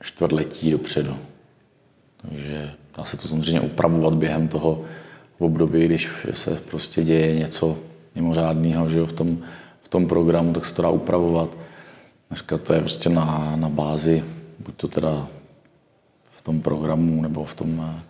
čtvrtletí 0.00 0.70
dopředu. 0.70 1.16
Takže 2.16 2.70
dá 2.96 3.04
se 3.04 3.16
to 3.16 3.28
samozřejmě 3.28 3.60
upravovat 3.60 4.14
během 4.14 4.48
toho 4.48 4.84
období, 5.38 5.84
když 5.84 6.08
se 6.32 6.60
prostě 6.70 7.02
děje 7.02 7.38
něco 7.38 7.78
mimořádného 8.14 8.88
že 8.88 8.98
jo, 8.98 9.06
v, 9.06 9.12
tom, 9.12 9.38
v 9.82 9.88
tom 9.88 10.08
programu, 10.08 10.52
tak 10.52 10.64
se 10.64 10.74
to 10.74 10.82
dá 10.82 10.88
upravovat. 10.88 11.56
Dneska 12.28 12.58
to 12.58 12.72
je 12.74 12.80
prostě 12.80 13.08
na, 13.08 13.52
na 13.56 13.68
bázi, 13.68 14.24
buď 14.58 14.74
to 14.76 14.88
teda 14.88 15.28
tom 16.44 16.60
programu 16.60 17.22
nebo 17.22 17.44
v 17.44 17.54
tom 17.54 17.82
eh, 17.88 18.02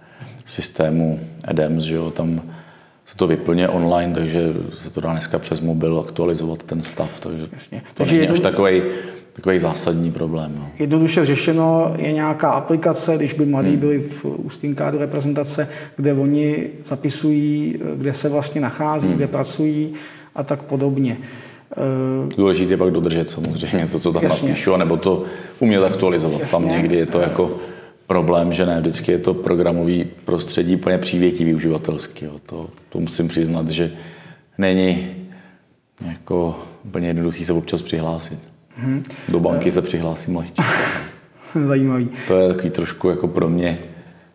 systému 0.45 1.21
EDEMS, 1.49 1.85
že 1.85 1.95
jo, 1.97 2.11
tam 2.11 2.43
se 3.07 3.17
to 3.17 3.27
vyplně 3.27 3.69
online, 3.69 4.15
takže 4.15 4.53
se 4.75 4.91
to 4.91 5.01
dá 5.01 5.13
dneska 5.13 5.39
přes 5.39 5.61
mobil 5.61 6.01
aktualizovat 6.09 6.63
ten 6.63 6.83
stav, 6.83 7.21
takže 7.21 7.47
Jasně. 7.53 7.81
to 7.81 7.87
Takže 7.95 8.13
není 8.17 8.29
až 8.29 8.35
jednou- 8.37 8.51
takový, 8.51 8.83
takový 9.33 9.59
zásadní 9.59 10.13
problém. 10.13 10.53
No. 10.59 10.69
Jednoduše 10.79 11.25
řešeno 11.27 11.95
je 11.99 12.13
nějaká 12.13 12.51
aplikace, 12.51 13.17
když 13.17 13.35
by 13.35 13.47
mladí 13.47 13.77
byli 13.77 13.99
v 14.01 14.25
úzkém 14.25 14.75
kádru 14.75 14.99
reprezentace, 15.01 15.69
kde 15.97 16.13
oni 16.13 16.67
zapisují, 16.85 17.79
kde 17.97 18.13
se 18.13 18.29
vlastně 18.29 18.61
nachází, 18.61 19.09
kde 19.09 19.27
pracují 19.27 19.93
a 20.35 20.43
tak 20.43 20.63
podobně. 20.63 21.17
Eh, 21.77 22.35
Důležité 22.37 22.73
je 22.73 22.77
pak 22.77 22.91
dodržet 22.91 23.31
samozřejmě 23.31 23.87
to, 23.87 23.99
co 24.01 24.13
tam 24.13 24.23
Jasně. 24.23 24.49
napíšu, 24.49 24.77
nebo 24.77 24.97
to 24.97 25.25
umět 25.59 25.83
aktualizovat. 25.85 26.51
Tam 26.51 26.63
Jasně. 26.63 26.77
někdy 26.77 26.97
je 26.97 27.07
to 27.07 27.21
jako 27.21 27.51
problém, 28.07 28.53
že 28.53 28.67
ne 28.67 28.81
vždycky 28.81 29.13
je 29.13 29.19
to 29.19 29.35
programový 29.35 30.07
prostředí 30.25 30.77
úplně 30.77 30.99
přívětivý 30.99 31.55
uživatelsky. 31.55 32.25
Jo. 32.25 32.33
To, 32.47 32.71
to 32.89 33.01
musím 33.01 33.29
přiznat, 33.29 33.69
že 33.69 33.93
není 34.59 35.09
jako 36.09 36.59
úplně 36.85 37.09
jednoduchý 37.09 37.45
se 37.45 37.53
občas 37.53 37.83
přihlásit. 37.83 38.39
Mhm. 38.79 39.05
Do 39.29 39.41
banky 39.41 39.73
se 39.73 39.83
přihlásím 39.83 40.37
lehčí. 40.37 40.63
Zajímavý. 41.67 42.09
To 42.29 42.39
je 42.39 42.49
takový 42.49 42.71
trošku 42.71 43.09
jako 43.09 43.29
pro 43.29 43.49
mě 43.49 43.79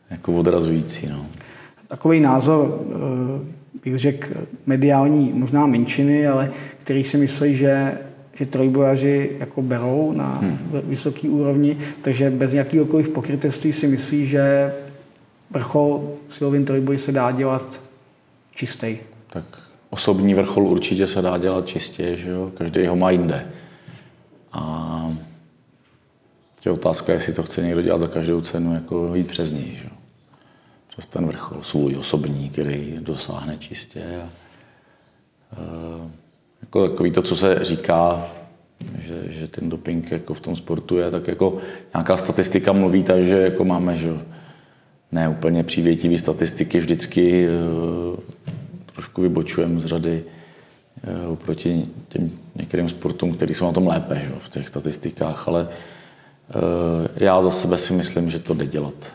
jako 0.09 0.33
odrazující. 0.33 1.07
No. 1.07 1.25
Takový 1.87 2.19
názor, 2.19 2.79
eh, 2.81 3.85
bych 3.85 3.97
řekl, 3.99 4.27
mediální 4.65 5.31
možná 5.33 5.65
menšiny, 5.65 6.27
ale 6.27 6.51
který 6.83 7.03
si 7.03 7.17
myslí, 7.17 7.55
že, 7.55 7.97
že 8.33 8.45
trojbojaři 8.45 9.35
jako 9.39 9.61
berou 9.61 10.11
na 10.11 10.37
hmm. 10.37 10.59
vysoké 10.83 11.29
úrovni, 11.29 11.77
takže 12.01 12.29
bez 12.29 12.53
nějakého 12.53 12.85
pokrytectví 13.13 13.73
si 13.73 13.87
myslí, 13.87 14.25
že 14.25 14.73
vrchol 15.49 16.11
v 16.27 16.35
silovém 16.35 16.65
trojboji 16.65 16.97
se 16.97 17.11
dá 17.11 17.31
dělat 17.31 17.81
čistý. 18.55 18.97
Tak 19.29 19.43
osobní 19.89 20.33
vrchol 20.33 20.67
určitě 20.67 21.07
se 21.07 21.21
dá 21.21 21.37
dělat 21.37 21.67
čistě, 21.67 22.15
že 22.15 22.29
jo? 22.29 22.51
každý 22.57 22.85
ho 22.85 22.95
má 22.95 23.11
jinde. 23.11 23.47
A 24.51 25.15
je 26.65 26.71
otázka, 26.71 27.13
jestli 27.13 27.33
to 27.33 27.43
chce 27.43 27.61
někdo 27.61 27.81
dělat 27.81 27.97
za 27.97 28.07
každou 28.07 28.41
cenu, 28.41 28.73
jako 28.73 29.15
jít 29.15 29.27
přes 29.27 29.51
něj. 29.51 29.75
Že? 29.75 29.83
jo. 29.83 29.97
Přes 30.87 31.05
ten 31.05 31.25
vrchol 31.25 31.63
svůj 31.63 31.95
osobní, 31.95 32.49
který 32.49 32.97
dosáhne 32.99 33.57
čistě. 33.57 34.21
A, 34.21 34.29
e, 35.53 36.09
jako 36.61 36.89
takový 36.89 37.11
to, 37.11 37.21
co 37.21 37.35
se 37.35 37.59
říká 37.61 38.29
že, 38.99 39.33
že 39.33 39.47
ten 39.47 39.69
doping 39.69 40.11
jako 40.11 40.33
v 40.33 40.39
tom 40.39 40.55
sportu 40.55 40.97
je, 40.97 41.11
tak 41.11 41.27
jako 41.27 41.57
nějaká 41.93 42.17
statistika 42.17 42.73
mluví, 42.73 43.03
takže 43.03 43.37
jako 43.37 43.65
máme, 43.65 43.97
že 43.97 44.13
ne 45.11 45.29
úplně 45.29 45.63
přívětivý 45.63 46.17
statistiky, 46.17 46.79
vždycky 46.79 47.47
e, 47.47 47.49
trošku 48.93 49.21
vybočujeme 49.21 49.79
z 49.79 49.85
řady 49.85 50.23
e, 51.03 51.27
oproti 51.27 51.83
těm 52.09 52.31
některým 52.55 52.89
sportům, 52.89 53.33
který 53.33 53.53
jsou 53.53 53.65
na 53.65 53.71
tom 53.71 53.87
lépe 53.87 54.21
že, 54.25 54.33
v 54.39 54.49
těch 54.49 54.67
statistikách, 54.67 55.47
ale 55.47 55.67
e, 55.67 57.25
já 57.25 57.41
za 57.41 57.51
sebe 57.51 57.77
si 57.77 57.93
myslím, 57.93 58.29
že 58.29 58.39
to 58.39 58.53
jde 58.53 58.67
dělat 58.67 59.13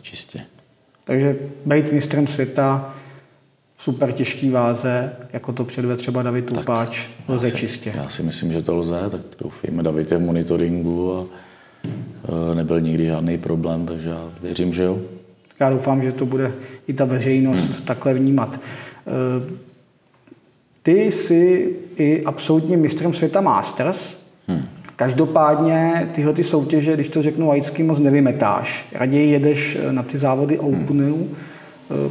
čistě. 0.00 0.40
Takže 1.04 1.36
být 1.66 1.92
mistrem 1.92 2.26
světa 2.26 2.94
super 3.78 4.12
těžký 4.12 4.50
váze, 4.50 5.12
jako 5.32 5.52
to 5.52 5.64
předve 5.64 5.96
třeba 5.96 6.22
David 6.22 6.46
Tupáč, 6.46 7.06
lze 7.28 7.50
si, 7.50 7.56
čistě. 7.56 7.92
Já 7.96 8.08
si 8.08 8.22
myslím, 8.22 8.52
že 8.52 8.62
to 8.62 8.76
lze, 8.76 9.00
tak 9.10 9.20
doufejme, 9.40 9.82
David 9.82 10.12
je 10.12 10.18
v 10.18 10.22
monitoringu 10.22 11.16
a 11.16 11.24
e, 12.52 12.54
nebyl 12.54 12.80
nikdy 12.80 13.06
žádný 13.06 13.38
problém, 13.38 13.86
takže 13.86 14.08
já 14.08 14.30
věřím, 14.42 14.74
že 14.74 14.82
jo. 14.82 14.98
Já 15.60 15.70
doufám, 15.70 16.02
že 16.02 16.12
to 16.12 16.26
bude 16.26 16.52
i 16.86 16.92
ta 16.92 17.04
veřejnost 17.04 17.74
hmm. 17.74 17.84
takhle 17.84 18.14
vnímat. 18.14 18.56
E, 18.56 19.58
ty 20.82 21.12
jsi 21.12 21.76
i 21.96 22.24
absolutně 22.24 22.76
mistrem 22.76 23.14
světa 23.14 23.40
Masters. 23.40 24.16
Hmm. 24.48 24.62
Každopádně 24.96 26.08
tyhle 26.14 26.32
ty 26.32 26.44
soutěže, 26.44 26.94
když 26.94 27.08
to 27.08 27.22
řeknu 27.22 27.48
laicky, 27.48 27.82
moc 27.82 27.98
nevymetáš. 27.98 28.86
Raději 28.92 29.30
jedeš 29.30 29.78
na 29.90 30.02
ty 30.02 30.18
závody 30.18 30.58
Openu. 30.58 31.14
Hmm. 31.14 31.36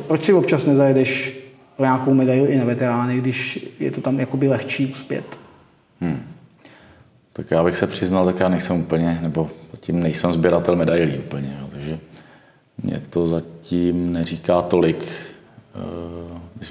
Proč 0.08 0.24
si 0.24 0.34
občas 0.34 0.66
nezajedeš 0.66 1.37
pro 1.78 1.86
nějakou 1.86 2.13
medaili 2.13 2.50
i 2.50 2.58
na 2.58 2.66
veterány, 2.66 3.18
když 3.18 3.68
je 3.80 3.92
to 3.92 4.02
tam 4.02 4.20
jakoby 4.20 4.48
lehčí 4.48 4.86
uspět? 4.92 5.40
Hmm. 6.02 6.24
Tak 7.34 7.52
já 7.52 7.63
bych 7.63 7.78
se 7.78 7.88
přiznal, 7.88 8.26
tak 8.26 8.40
já 8.40 8.50
nejsem 8.50 8.80
úplně, 8.80 9.20
nebo 9.22 9.50
zatím 9.72 10.00
nejsem 10.00 10.32
sběratel 10.32 10.76
medailí 10.76 11.18
úplně, 11.18 11.58
jo, 11.62 11.68
takže 11.72 12.00
mě 12.84 13.02
to 13.10 13.28
zatím 13.28 14.13
neříká 14.13 14.62
tolik. 14.62 15.06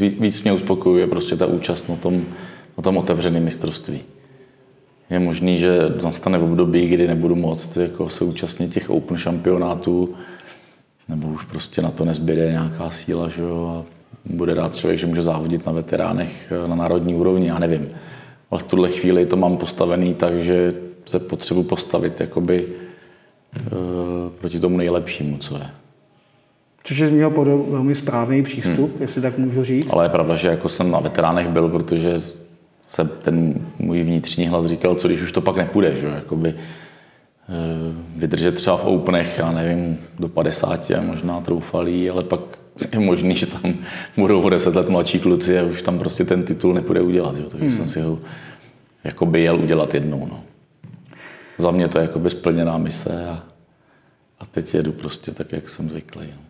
Eh, 0.01 0.21
víc 0.21 0.43
mě 0.43 0.53
uspokojuje 0.53 1.07
prostě 1.07 1.37
ta 1.37 1.47
účast 1.47 1.89
na 1.89 1.97
tom, 1.97 2.25
na 2.79 2.83
tom 2.83 2.97
otevřeném 2.97 3.45
mistrovství. 3.45 4.01
Je 5.11 5.19
možný, 5.19 5.59
že 5.59 5.79
nastane 6.03 6.39
v 6.39 6.45
období, 6.45 6.89
kdy 6.89 7.07
nebudu 7.07 7.35
moct 7.35 7.77
jako 7.77 8.09
se 8.09 8.25
účastnit 8.25 8.73
těch 8.73 8.91
open 8.91 9.17
šampionátů, 9.17 10.15
nebo 11.09 11.29
už 11.29 11.45
prostě 11.45 11.83
na 11.83 11.91
to 11.91 12.05
nezbyde 12.05 12.51
nějaká 12.51 12.91
síla, 12.91 13.29
že 13.29 13.43
jo, 13.43 13.85
a 13.85 13.96
bude 14.25 14.55
rád 14.55 14.77
člověk, 14.77 14.99
že 14.99 15.07
může 15.07 15.23
závodit 15.23 15.67
na 15.67 15.73
veteránech 15.73 16.53
eh, 16.53 16.69
na 16.69 16.75
národní 16.75 17.15
úrovni, 17.15 17.49
já 17.49 17.59
nevím. 17.59 17.89
Ale 18.51 18.61
v 18.61 18.63
tuhle 18.63 18.91
chvíli 18.91 19.27
to 19.27 19.37
mám 19.37 19.57
postavený 19.57 20.15
tak, 20.15 20.43
že 20.43 20.75
se 21.07 21.19
potřebuji 21.19 21.63
postavit 21.63 22.21
jakoby 22.21 22.67
e, 23.57 23.61
proti 24.41 24.61
tomu 24.61 24.77
nejlepšímu, 24.77 25.39
co 25.39 25.57
je. 25.57 25.71
Což 26.85 26.99
je 26.99 27.09
z 27.09 27.11
mého 27.11 27.31
pohledu 27.31 27.67
velmi 27.71 27.95
správný 27.95 28.43
přístup, 28.43 28.91
hmm. 28.91 29.01
jestli 29.01 29.23
tak 29.23 29.39
můžu 29.39 29.65
říct. 29.65 29.93
Ale 29.93 30.05
je 30.05 30.09
pravda, 30.09 30.37
že 30.37 30.49
jako 30.49 30.69
jsem 30.69 30.91
na 30.91 31.01
veteránech 31.01 31.49
byl, 31.49 31.69
protože 31.69 32.23
se 32.87 33.05
ten 33.05 33.55
můj 33.79 34.03
vnitřní 34.03 34.49
hlas 34.49 34.67
říkal, 34.67 34.95
co 34.95 35.09
když 35.09 35.23
už 35.23 35.33
to 35.33 35.41
pak 35.41 35.57
nepůjde, 35.57 35.97
že? 35.97 36.07
Jakoby, 36.07 36.49
e, 36.49 36.55
vydržet 38.17 38.53
třeba 38.53 38.77
v 38.77 38.85
openech, 38.85 39.39
já 39.39 39.53
nevím, 39.53 39.99
do 40.19 40.29
50 40.29 40.91
a 40.91 41.01
možná 41.01 41.41
troufalý, 41.41 42.11
ale 42.11 42.25
pak 42.25 42.41
je 42.93 42.99
možný, 42.99 43.37
že 43.37 43.47
tam 43.47 43.75
budou 44.17 44.43
o 44.43 44.49
deset 44.49 44.75
let 44.75 44.89
mladší 44.89 45.21
kluci 45.21 45.59
a 45.59 45.63
už 45.63 45.83
tam 45.83 45.99
prostě 45.99 46.25
ten 46.25 46.43
titul 46.43 46.75
nepůjde 46.75 47.01
udělat. 47.01 47.37
Jo. 47.37 47.45
Takže 47.51 47.67
hmm. 47.67 47.77
jsem 47.77 47.89
si 47.89 48.01
ho 48.01 48.19
jakoby 49.05 49.43
jel 49.43 49.61
udělat 49.61 49.95
jednou. 49.95 50.29
No. 50.31 50.41
Za 51.59 51.71
mě 51.71 51.89
to 51.89 51.99
je 51.99 52.03
jakoby 52.03 52.31
splněná 52.31 52.79
mise 52.79 53.27
a, 53.29 53.43
a 54.41 54.47
teď 54.47 54.75
jedu 54.75 54.93
prostě 54.93 55.33
tak, 55.33 55.53
jak 55.53 55.69
jsem 55.69 55.91
zvyklý. 55.91 56.27
No. 56.27 56.43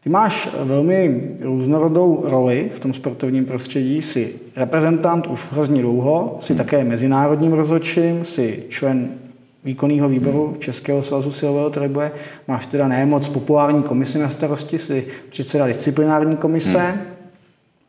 Ty 0.00 0.08
máš 0.10 0.48
velmi 0.62 1.30
různorodou 1.40 2.22
roli 2.24 2.70
v 2.74 2.80
tom 2.80 2.94
sportovním 2.94 3.44
prostředí. 3.44 4.02
Jsi 4.02 4.34
reprezentant 4.56 5.26
už 5.26 5.46
hrozně 5.52 5.82
dlouho, 5.82 6.38
jsi 6.40 6.52
hmm. 6.52 6.58
také 6.58 6.84
mezinárodním 6.84 7.52
rozhodčím, 7.52 8.24
jsi 8.24 8.64
člen 8.68 9.10
výkonného 9.64 10.08
výboru 10.08 10.56
Českého 10.58 11.02
svazu 11.02 11.32
silového 11.32 11.70
trojboje. 11.70 12.12
Máš 12.48 12.66
teda 12.66 12.88
nemoc 12.88 13.10
moc 13.10 13.28
populární 13.28 13.82
komisi 13.82 14.18
na 14.18 14.28
starosti, 14.28 14.78
si 14.78 15.06
předseda 15.28 15.66
disciplinární 15.66 16.36
komise, 16.36 16.78
hmm. 16.78 17.00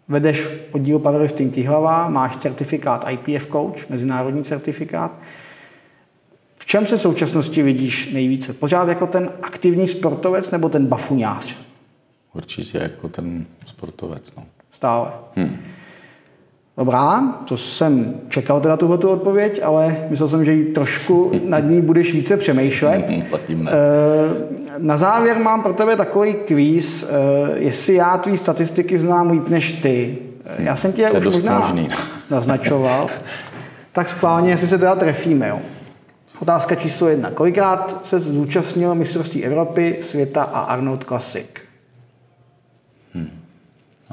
vedeš 0.07 0.47
oddíl 0.71 0.99
powerlifting 0.99 1.53
Tihlava, 1.53 2.09
máš 2.09 2.37
certifikát 2.37 3.05
IPF 3.09 3.47
coach, 3.51 3.89
mezinárodní 3.89 4.43
certifikát. 4.43 5.11
V 6.57 6.65
čem 6.65 6.85
se 6.85 6.97
v 6.97 7.01
současnosti 7.01 7.61
vidíš 7.61 8.13
nejvíce? 8.13 8.53
Pořád 8.53 8.87
jako 8.87 9.07
ten 9.07 9.29
aktivní 9.41 9.87
sportovec 9.87 10.51
nebo 10.51 10.69
ten 10.69 10.85
bafuňář? 10.85 11.57
Určitě 12.33 12.77
jako 12.77 13.09
ten 13.09 13.45
sportovec. 13.65 14.35
No. 14.35 14.43
Stále. 14.71 15.11
Hmm. 15.35 15.57
Dobrá, 16.77 17.21
to 17.45 17.57
jsem 17.57 18.13
čekal 18.29 18.61
teda 18.61 18.77
tuhletu 18.77 19.09
odpověď, 19.09 19.59
ale 19.63 19.97
myslel 20.09 20.27
jsem, 20.27 20.45
že 20.45 20.53
ji 20.53 20.65
trošku 20.65 21.31
nad 21.45 21.59
ní 21.59 21.81
budeš 21.81 22.13
více 22.13 22.37
přemýšlet. 22.37 23.05
Platím 23.29 23.63
ne. 23.63 23.71
Eh, 23.71 24.77
na 24.77 24.97
závěr 24.97 25.39
mám 25.39 25.63
pro 25.63 25.73
tebe 25.73 25.95
takový 25.95 26.33
kvíz, 26.33 27.03
eh, 27.03 27.59
jestli 27.59 27.93
já 27.93 28.17
tvý 28.17 28.37
statistiky 28.37 28.97
znám 28.97 29.31
líp 29.31 29.49
než 29.49 29.71
ty. 29.71 30.17
Eh, 30.45 30.63
já 30.63 30.75
jsem 30.75 30.93
tě 30.93 31.11
už 31.11 31.25
možná 31.25 31.59
možný. 31.59 31.89
naznačoval. 32.29 33.07
tak 33.91 34.09
schválně, 34.09 34.49
jestli 34.49 34.67
se 34.67 34.77
teda 34.77 34.95
trefíme. 34.95 35.47
Jo. 35.47 35.59
Otázka 36.39 36.75
číslo 36.75 37.07
jedna. 37.07 37.31
Kolikrát 37.31 37.99
se 38.03 38.19
zúčastnil 38.19 38.95
mistrovství 38.95 39.45
Evropy, 39.45 39.97
světa 40.01 40.43
a 40.43 40.59
Arnold 40.59 41.03
Classic? 41.03 41.62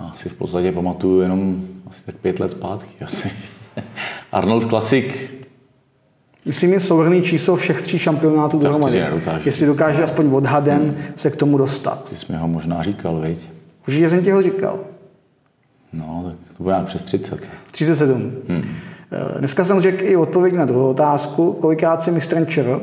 Hmm. 0.01 0.11
Asi 0.15 0.29
v 0.29 0.35
podstatě 0.35 0.73
pamatuju 0.73 1.21
jenom 1.21 1.63
asi 1.87 2.05
tak 2.07 2.15
pět 2.15 2.41
let 2.41 2.49
zpátky. 2.49 3.05
Asi. 3.05 3.31
Arnold 4.33 4.69
Classic. 4.69 5.15
Myslím, 6.45 6.73
je 6.73 6.81
souhrný 6.81 7.23
číslo 7.23 7.57
všech 7.57 7.83
tří 7.83 7.99
šampionátů 7.99 8.59
dohromady. 8.59 9.05
Jestli 9.45 9.67
dokáže 9.67 10.05
aspoň 10.05 10.33
odhadem 10.33 10.81
hmm. 10.81 10.97
se 11.17 11.31
k 11.31 11.37
tomu 11.37 11.59
dostat. 11.59 12.09
Ty 12.11 12.17
jsi 12.17 12.33
mi 12.33 12.39
ho 12.39 12.49
možná 12.49 12.83
říkal, 12.83 13.21
viď? 13.21 13.49
Určitě 13.89 14.11
jsem 14.11 14.25
ti 14.25 14.31
ho 14.31 14.43
říkal. 14.43 14.81
No, 15.93 16.25
tak 16.27 16.57
to 16.57 16.63
bude 16.63 16.75
nějak 16.75 16.87
přes 16.87 17.03
30. 17.03 17.51
37. 17.71 18.33
Hmm. 18.49 18.63
Eh, 19.13 19.39
dneska 19.39 19.65
jsem 19.65 19.81
řekl 19.81 20.05
i 20.05 20.17
odpověď 20.17 20.55
na 20.55 20.65
druhou 20.65 20.91
otázku. 20.91 21.53
Kolikrát 21.53 22.03
si 22.03 22.11
mistrem 22.11 22.47
ČR? 22.47 22.81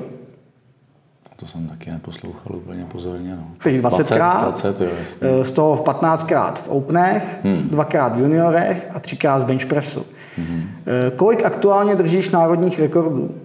To 1.39 1.47
jsem 1.47 1.67
taky 1.67 1.91
neposlouchal 1.91 2.55
úplně 2.55 2.85
pozorně. 2.85 3.35
No. 3.35 3.47
Chceš 3.59 3.81
20krát? 3.81 4.41
20, 4.41 4.67
20 4.67 4.81
jo, 4.81 4.89
jasně. 4.99 5.43
Z 5.43 5.51
toho 5.51 5.75
v 5.75 5.81
15krát 5.81 6.53
v 6.53 6.67
openech, 6.67 7.39
hmm. 7.43 7.69
dvakrát 7.69 8.15
v 8.15 8.19
juniorech 8.19 8.87
a 8.93 8.99
třikrát 8.99 9.39
z 9.39 9.43
benchpressu. 9.43 10.05
Hmm. 10.37 10.69
Kolik 11.15 11.45
aktuálně 11.45 11.95
držíš 11.95 12.29
národních 12.29 12.79
rekordů? 12.79 13.35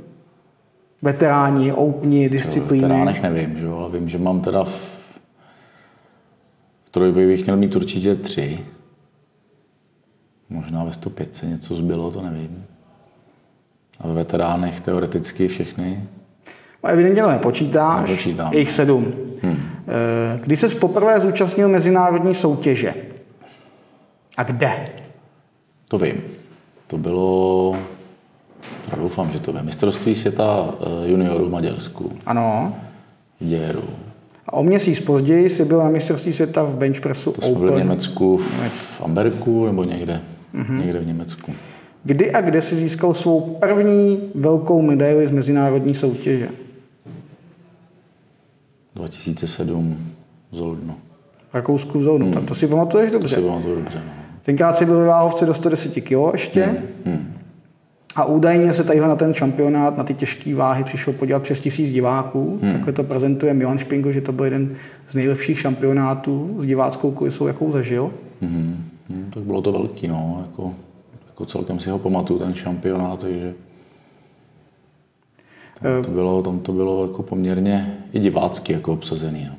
Veteráni, 1.02 1.72
openi, 1.72 2.28
disciplíny? 2.28 2.82
Veteránech 2.82 3.22
nevím, 3.22 3.58
že? 3.58 3.68
ale 3.68 3.90
vím, 3.90 4.08
že 4.08 4.18
mám 4.18 4.40
teda 4.40 4.64
v, 4.64 5.02
v 6.84 6.90
trojbojích 6.90 7.28
bych 7.28 7.44
měl 7.44 7.56
mít 7.56 7.76
určitě 7.76 8.14
tři. 8.14 8.58
Možná 10.50 10.84
ve 10.84 10.92
105 10.92 11.34
se 11.34 11.46
něco 11.46 11.74
zbylo, 11.74 12.10
to 12.10 12.22
nevím. 12.22 12.64
A 14.00 14.08
ve 14.08 14.14
veteránech 14.14 14.80
teoreticky 14.80 15.48
všechny. 15.48 16.04
No, 16.84 16.90
evidentně 16.90 17.22
to 17.22 17.30
nepočítáš. 17.30 18.10
Nepočítám. 18.10 18.52
Je 18.52 18.58
jich 18.58 18.70
sedm. 18.70 19.14
Hmm. 19.42 19.56
Kdy 20.42 20.56
se 20.56 20.68
poprvé 20.68 21.20
zúčastnil 21.20 21.68
mezinárodní 21.68 22.34
soutěže? 22.34 22.94
A 24.36 24.42
kde? 24.42 24.88
To 25.88 25.98
vím. 25.98 26.14
To 26.86 26.98
bylo, 26.98 27.76
já 28.90 28.96
doufám, 28.96 29.30
že 29.30 29.40
to 29.40 29.52
vím, 29.52 29.62
mistrovství 29.62 30.14
světa 30.14 30.74
eh, 30.80 31.08
juniorů 31.08 31.46
v 31.46 31.50
Maďarsku. 31.50 32.12
Ano. 32.26 32.74
V 33.40 33.44
Děru. 33.44 33.84
A 34.46 34.52
o 34.52 34.62
měsíc 34.62 35.00
později 35.00 35.48
jsi 35.48 35.64
byl 35.64 35.78
na 35.78 35.88
mistrovství 35.88 36.32
světa 36.32 36.62
v 36.62 36.76
benchpressu 36.76 37.32
to 37.32 37.40
Open. 37.40 37.54
To 37.54 37.58
byl 37.60 37.72
v 37.72 37.78
Německu, 37.78 38.36
v, 38.36 38.68
v 38.70 39.02
Amberku 39.04 39.66
nebo 39.66 39.84
někde, 39.84 40.20
mm-hmm. 40.54 40.78
někde 40.78 40.98
v 40.98 41.06
Německu. 41.06 41.52
Kdy 42.04 42.32
a 42.32 42.40
kde 42.40 42.60
si 42.60 42.74
získal 42.76 43.14
svou 43.14 43.40
první 43.40 44.18
velkou 44.34 44.82
medaili 44.82 45.26
z 45.26 45.30
mezinárodní 45.30 45.94
soutěže? 45.94 46.48
2007 48.94 49.96
v 50.50 50.56
Zoldnu. 50.56 50.94
V 51.50 51.54
Rakousku 51.54 51.98
v 51.98 52.02
Zoldnu, 52.02 52.26
hmm. 52.26 52.34
tak 52.34 52.44
to 52.44 52.54
si 52.54 52.66
pamatuješ 52.66 53.10
dobře. 53.10 53.36
To 53.36 53.42
si 53.42 53.48
pamatuju 53.48 53.74
dobře, 53.74 54.02
no. 54.06 54.12
Tenkrát 54.42 54.76
si 54.76 54.86
byl 54.86 54.98
ve 54.98 55.06
váhovce 55.06 55.46
do 55.46 55.54
110 55.54 56.00
kg 56.00 56.32
ještě. 56.32 56.64
Hmm. 56.64 56.78
Hmm. 57.04 57.32
A 58.14 58.24
údajně 58.24 58.72
se 58.72 58.84
tady 58.84 59.00
na 59.00 59.16
ten 59.16 59.34
šampionát, 59.34 59.98
na 59.98 60.04
ty 60.04 60.14
těžké 60.14 60.54
váhy 60.54 60.84
přišlo 60.84 61.12
podívat 61.12 61.42
přes 61.42 61.60
tisíc 61.60 61.92
diváků. 61.92 62.58
Hmm. 62.62 62.72
Takhle 62.72 62.92
to 62.92 63.02
prezentuje 63.02 63.54
Milan 63.54 63.78
Špingo, 63.78 64.12
že 64.12 64.20
to 64.20 64.32
byl 64.32 64.44
jeden 64.44 64.76
z 65.08 65.14
nejlepších 65.14 65.58
šampionátů 65.58 66.56
s 66.58 66.66
diváckou 66.66 67.10
kulisou, 67.10 67.46
jakou 67.46 67.72
zažil. 67.72 68.10
Hmm. 68.40 68.84
Hmm, 69.10 69.30
tak 69.34 69.42
bylo 69.42 69.62
to 69.62 69.72
velký, 69.72 70.08
no. 70.08 70.44
Jako, 70.46 70.74
jako 71.28 71.46
celkem 71.46 71.80
si 71.80 71.90
ho 71.90 71.98
pamatuju, 71.98 72.38
ten 72.38 72.54
šampionát, 72.54 73.20
takže 73.20 73.54
Tam 75.82 76.04
to 76.04 76.10
bylo, 76.10 76.42
tam 76.42 76.58
to 76.58 76.72
bylo 76.72 77.02
jako 77.02 77.22
poměrně 77.22 77.96
i 78.12 78.18
divácky 78.20 78.72
jako 78.72 78.92
obsazený. 78.92 79.46
No. 79.50 79.54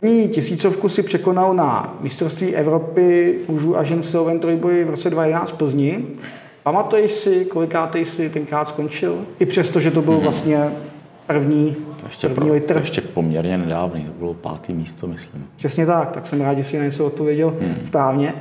První 0.00 0.28
tisícovku 0.28 0.88
si 0.88 1.02
překonal 1.02 1.54
na 1.54 1.98
mistrovství 2.00 2.54
Evropy 2.56 3.38
mužů 3.48 3.78
a 3.78 3.84
žen 3.84 4.00
v 4.02 4.06
silovém 4.06 4.38
trojboji 4.40 4.84
v 4.84 4.90
roce 4.90 5.10
2011 5.10 5.50
v 5.50 5.54
Plzni. 5.56 6.04
Pamatuješ 6.62 7.12
si, 7.12 7.44
kolikátej 7.44 8.04
jsi 8.04 8.28
tenkrát 8.30 8.68
skončil? 8.68 9.24
I 9.38 9.46
přesto, 9.46 9.80
že 9.80 9.90
to 9.90 10.02
byl 10.02 10.20
vlastně 10.20 10.70
první, 11.26 11.76
To 12.00 12.06
ještě, 12.06 12.28
první 12.28 12.46
pro, 12.48 12.54
litr. 12.54 12.72
to 12.74 12.78
ještě 12.80 13.00
poměrně 13.00 13.58
nedávný, 13.58 14.04
to 14.04 14.12
bylo 14.18 14.34
pátý 14.34 14.72
místo, 14.72 15.06
myslím. 15.06 15.46
Přesně 15.56 15.86
tak, 15.86 16.10
tak 16.10 16.26
jsem 16.26 16.40
rád, 16.40 16.58
že 16.58 16.64
jsi 16.64 16.78
na 16.78 16.84
něco 16.84 17.06
odpověděl 17.06 17.54
správně. 17.84 18.34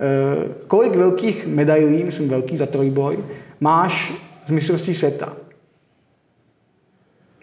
Eh, 0.00 0.48
Kolik 0.66 0.96
velkých 0.96 1.46
medailí, 1.46 2.04
myslím 2.04 2.28
velký 2.28 2.56
za 2.56 2.66
trojboj, 2.66 3.18
máš 3.60 4.12
z 4.46 4.50
mistrovství 4.50 4.94
světa? 4.94 5.32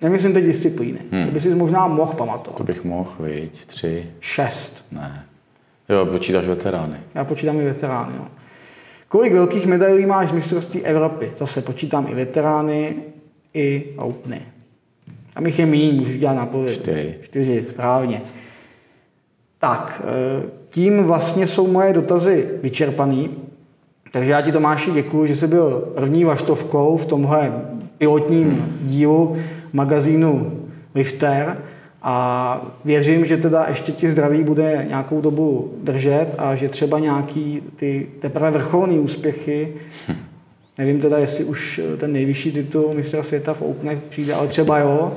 Nemyslím 0.06 0.34
teď 0.34 0.46
disciplíny. 0.46 1.00
To 1.26 1.32
by 1.32 1.42
si 1.42 1.56
možná 1.56 1.88
mohl 1.88 2.14
pamatovat. 2.14 2.58
To 2.58 2.64
bych 2.64 2.84
mohl, 2.84 3.12
viď, 3.20 3.66
tři, 3.66 4.06
Šest. 4.20 4.86
ne. 4.92 5.26
Jo, 5.90 6.06
počítáš 6.06 6.46
veterány. 6.46 6.98
Já 7.16 7.24
počítám 7.24 7.60
i 7.62 7.64
veterány. 7.64 8.14
Jo. 8.18 8.26
Kolik 9.08 9.34
velkých 9.34 9.66
medailí 9.66 10.06
máš 10.06 10.30
z 10.30 10.32
mistrovství 10.32 10.82
Evropy? 10.82 11.32
Zase 11.38 11.62
počítám 11.62 12.08
i 12.10 12.16
veterány, 12.16 12.96
i 13.54 13.94
openy. 13.98 14.42
Tam 15.34 15.46
jich 15.46 15.60
je 15.60 15.66
méně, 15.66 15.94
můžu 15.94 16.18
dělat 16.18 16.34
nápověd. 16.34 16.74
Čtyři. 16.74 17.16
Čtyři, 17.22 17.66
správně. 17.68 18.22
Tak, 19.60 20.02
eh, 20.06 20.44
tím 20.70 21.04
vlastně 21.04 21.48
jsou 21.48 21.68
moje 21.68 21.94
dotazy 21.94 22.50
vyčerpaný. 22.64 23.30
Takže 24.12 24.32
já 24.32 24.42
ti 24.42 24.52
Tomáši 24.52 24.92
děkuji, 24.92 25.26
že 25.26 25.36
jsi 25.36 25.48
byl 25.48 25.92
první 25.96 26.24
vaštovkou 26.24 26.98
v 26.98 27.06
tomhle 27.06 27.52
pilotním 27.98 28.78
dílu 28.82 29.38
magazínu 29.74 30.52
Lifter 30.96 31.58
a 32.02 32.62
věřím, 32.86 33.26
že 33.26 33.38
teda 33.38 33.66
ještě 33.68 33.92
ti 33.92 34.10
zdraví 34.10 34.44
bude 34.44 34.86
nějakou 34.88 35.22
dobu 35.22 35.74
držet 35.84 36.36
a 36.38 36.56
že 36.56 36.70
třeba 36.70 37.00
nějaký 37.00 37.62
ty 37.76 38.08
teprve 38.20 38.52
vrcholné 38.52 38.94
úspěchy, 39.00 39.74
nevím 40.78 41.02
teda, 41.02 41.18
jestli 41.18 41.44
už 41.44 41.82
ten 41.98 42.14
nejvyšší 42.14 42.52
titul 42.52 42.94
mistra 42.94 43.24
světa 43.24 43.54
v 43.54 43.62
Openech 43.62 43.98
přijde, 44.10 44.34
ale 44.34 44.48
třeba 44.48 44.80
jo, 44.80 45.14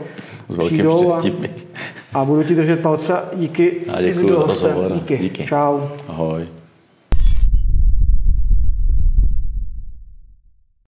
S 0.49 0.57
velkým 0.57 0.77
přijdou 0.77 1.13
a, 1.15 1.21
štěstím. 1.21 1.49
a 2.15 2.25
budu 2.25 2.43
ti 2.43 2.55
držet 2.55 2.81
palce. 2.81 3.15
Díky. 3.35 3.73
A 3.89 4.03
děkuji 4.03 4.29
za 4.29 4.35
rozhovor. 4.35 4.93
Díky. 4.93 5.19
Díky. 5.19 5.45
Čau. 5.45 5.81
Ahoj. 6.09 6.58